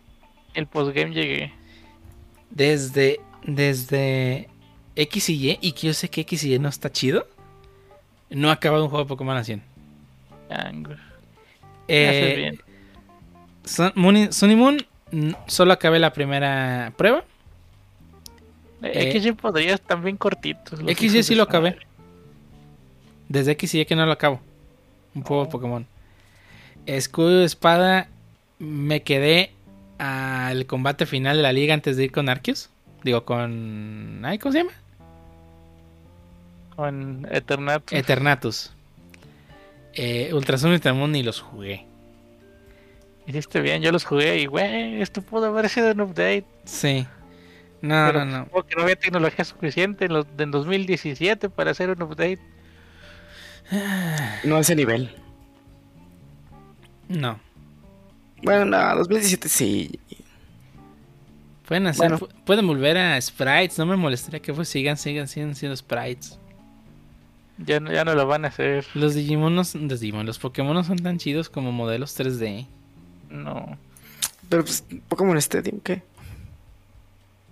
[0.54, 1.52] El postgame llegué.
[2.50, 4.48] Desde, desde
[4.96, 7.28] X y Y, y que yo sé que X y Y no está chido,
[8.30, 9.62] no ha acabado un juego de Pokémon a 100.
[11.88, 12.58] Eh,
[13.64, 14.86] Sun, Moon,
[15.46, 17.24] solo acabé la primera prueba.
[18.82, 20.80] Eh, XY podría estar bien cortitos.
[20.80, 21.76] XY sí lo acabé.
[23.28, 24.40] Desde XY que no lo acabo.
[25.14, 25.50] Un juego de oh.
[25.50, 25.86] Pokémon.
[26.86, 28.08] Escudo de espada.
[28.58, 29.52] Me quedé
[29.98, 32.70] al combate final de la liga antes de ir con Arceus.
[33.02, 34.22] Digo, con.
[34.24, 34.72] ¿Ay, ¿Cómo se llama?
[36.74, 37.98] Con Eternatus.
[37.98, 38.75] Eternatus.
[39.98, 41.86] Eh, Ultrasun y Ultramon ni los jugué.
[43.26, 46.44] Hiciste bien, yo los jugué y, güey, esto pudo haber sido un update.
[46.64, 47.06] Sí.
[47.80, 48.46] No, no, no.
[48.48, 52.40] Porque no había tecnología suficiente en, los, en 2017 para hacer un update.
[54.44, 55.10] No a ese nivel.
[57.08, 57.40] No.
[58.42, 59.98] Bueno, no, 2017 sí.
[61.66, 62.12] Pueden hacer,
[62.44, 66.38] pueden volver a sprites, no me molestaría que pues sigan, sigan, sigan siendo sprites.
[67.58, 68.86] Ya no, ya no lo van a hacer.
[68.94, 72.66] Los Digimon, los Digimon, los Pokémon no son tan chidos como modelos 3D.
[73.30, 73.78] No.
[74.48, 76.02] Pero pues, Pokémon Stadium, ¿qué?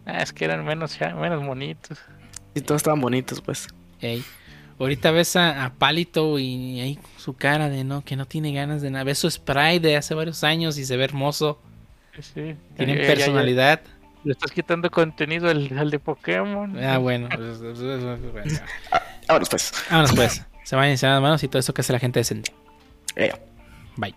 [0.07, 1.99] Ah, es que eran menos, menos bonitos.
[2.55, 3.69] Y todos estaban bonitos, pues.
[4.01, 4.23] Ey.
[4.79, 8.91] Ahorita ves a, Palito y ahí su cara de no, que no tiene ganas de
[8.91, 9.05] nada.
[9.05, 11.61] Ves su sprite de hace varios años y se ve hermoso.
[12.21, 12.57] Sí.
[12.77, 13.81] Tienen personalidad.
[14.25, 16.83] Le estás quitando contenido al, de Pokémon.
[16.83, 17.29] Ah, bueno.
[19.29, 19.73] Vámonos pues.
[19.91, 20.43] Vámonos pues.
[20.65, 22.53] Se van a las manos y todo eso que hace la gente decente.
[23.17, 23.33] Eh.
[23.97, 24.15] Bye.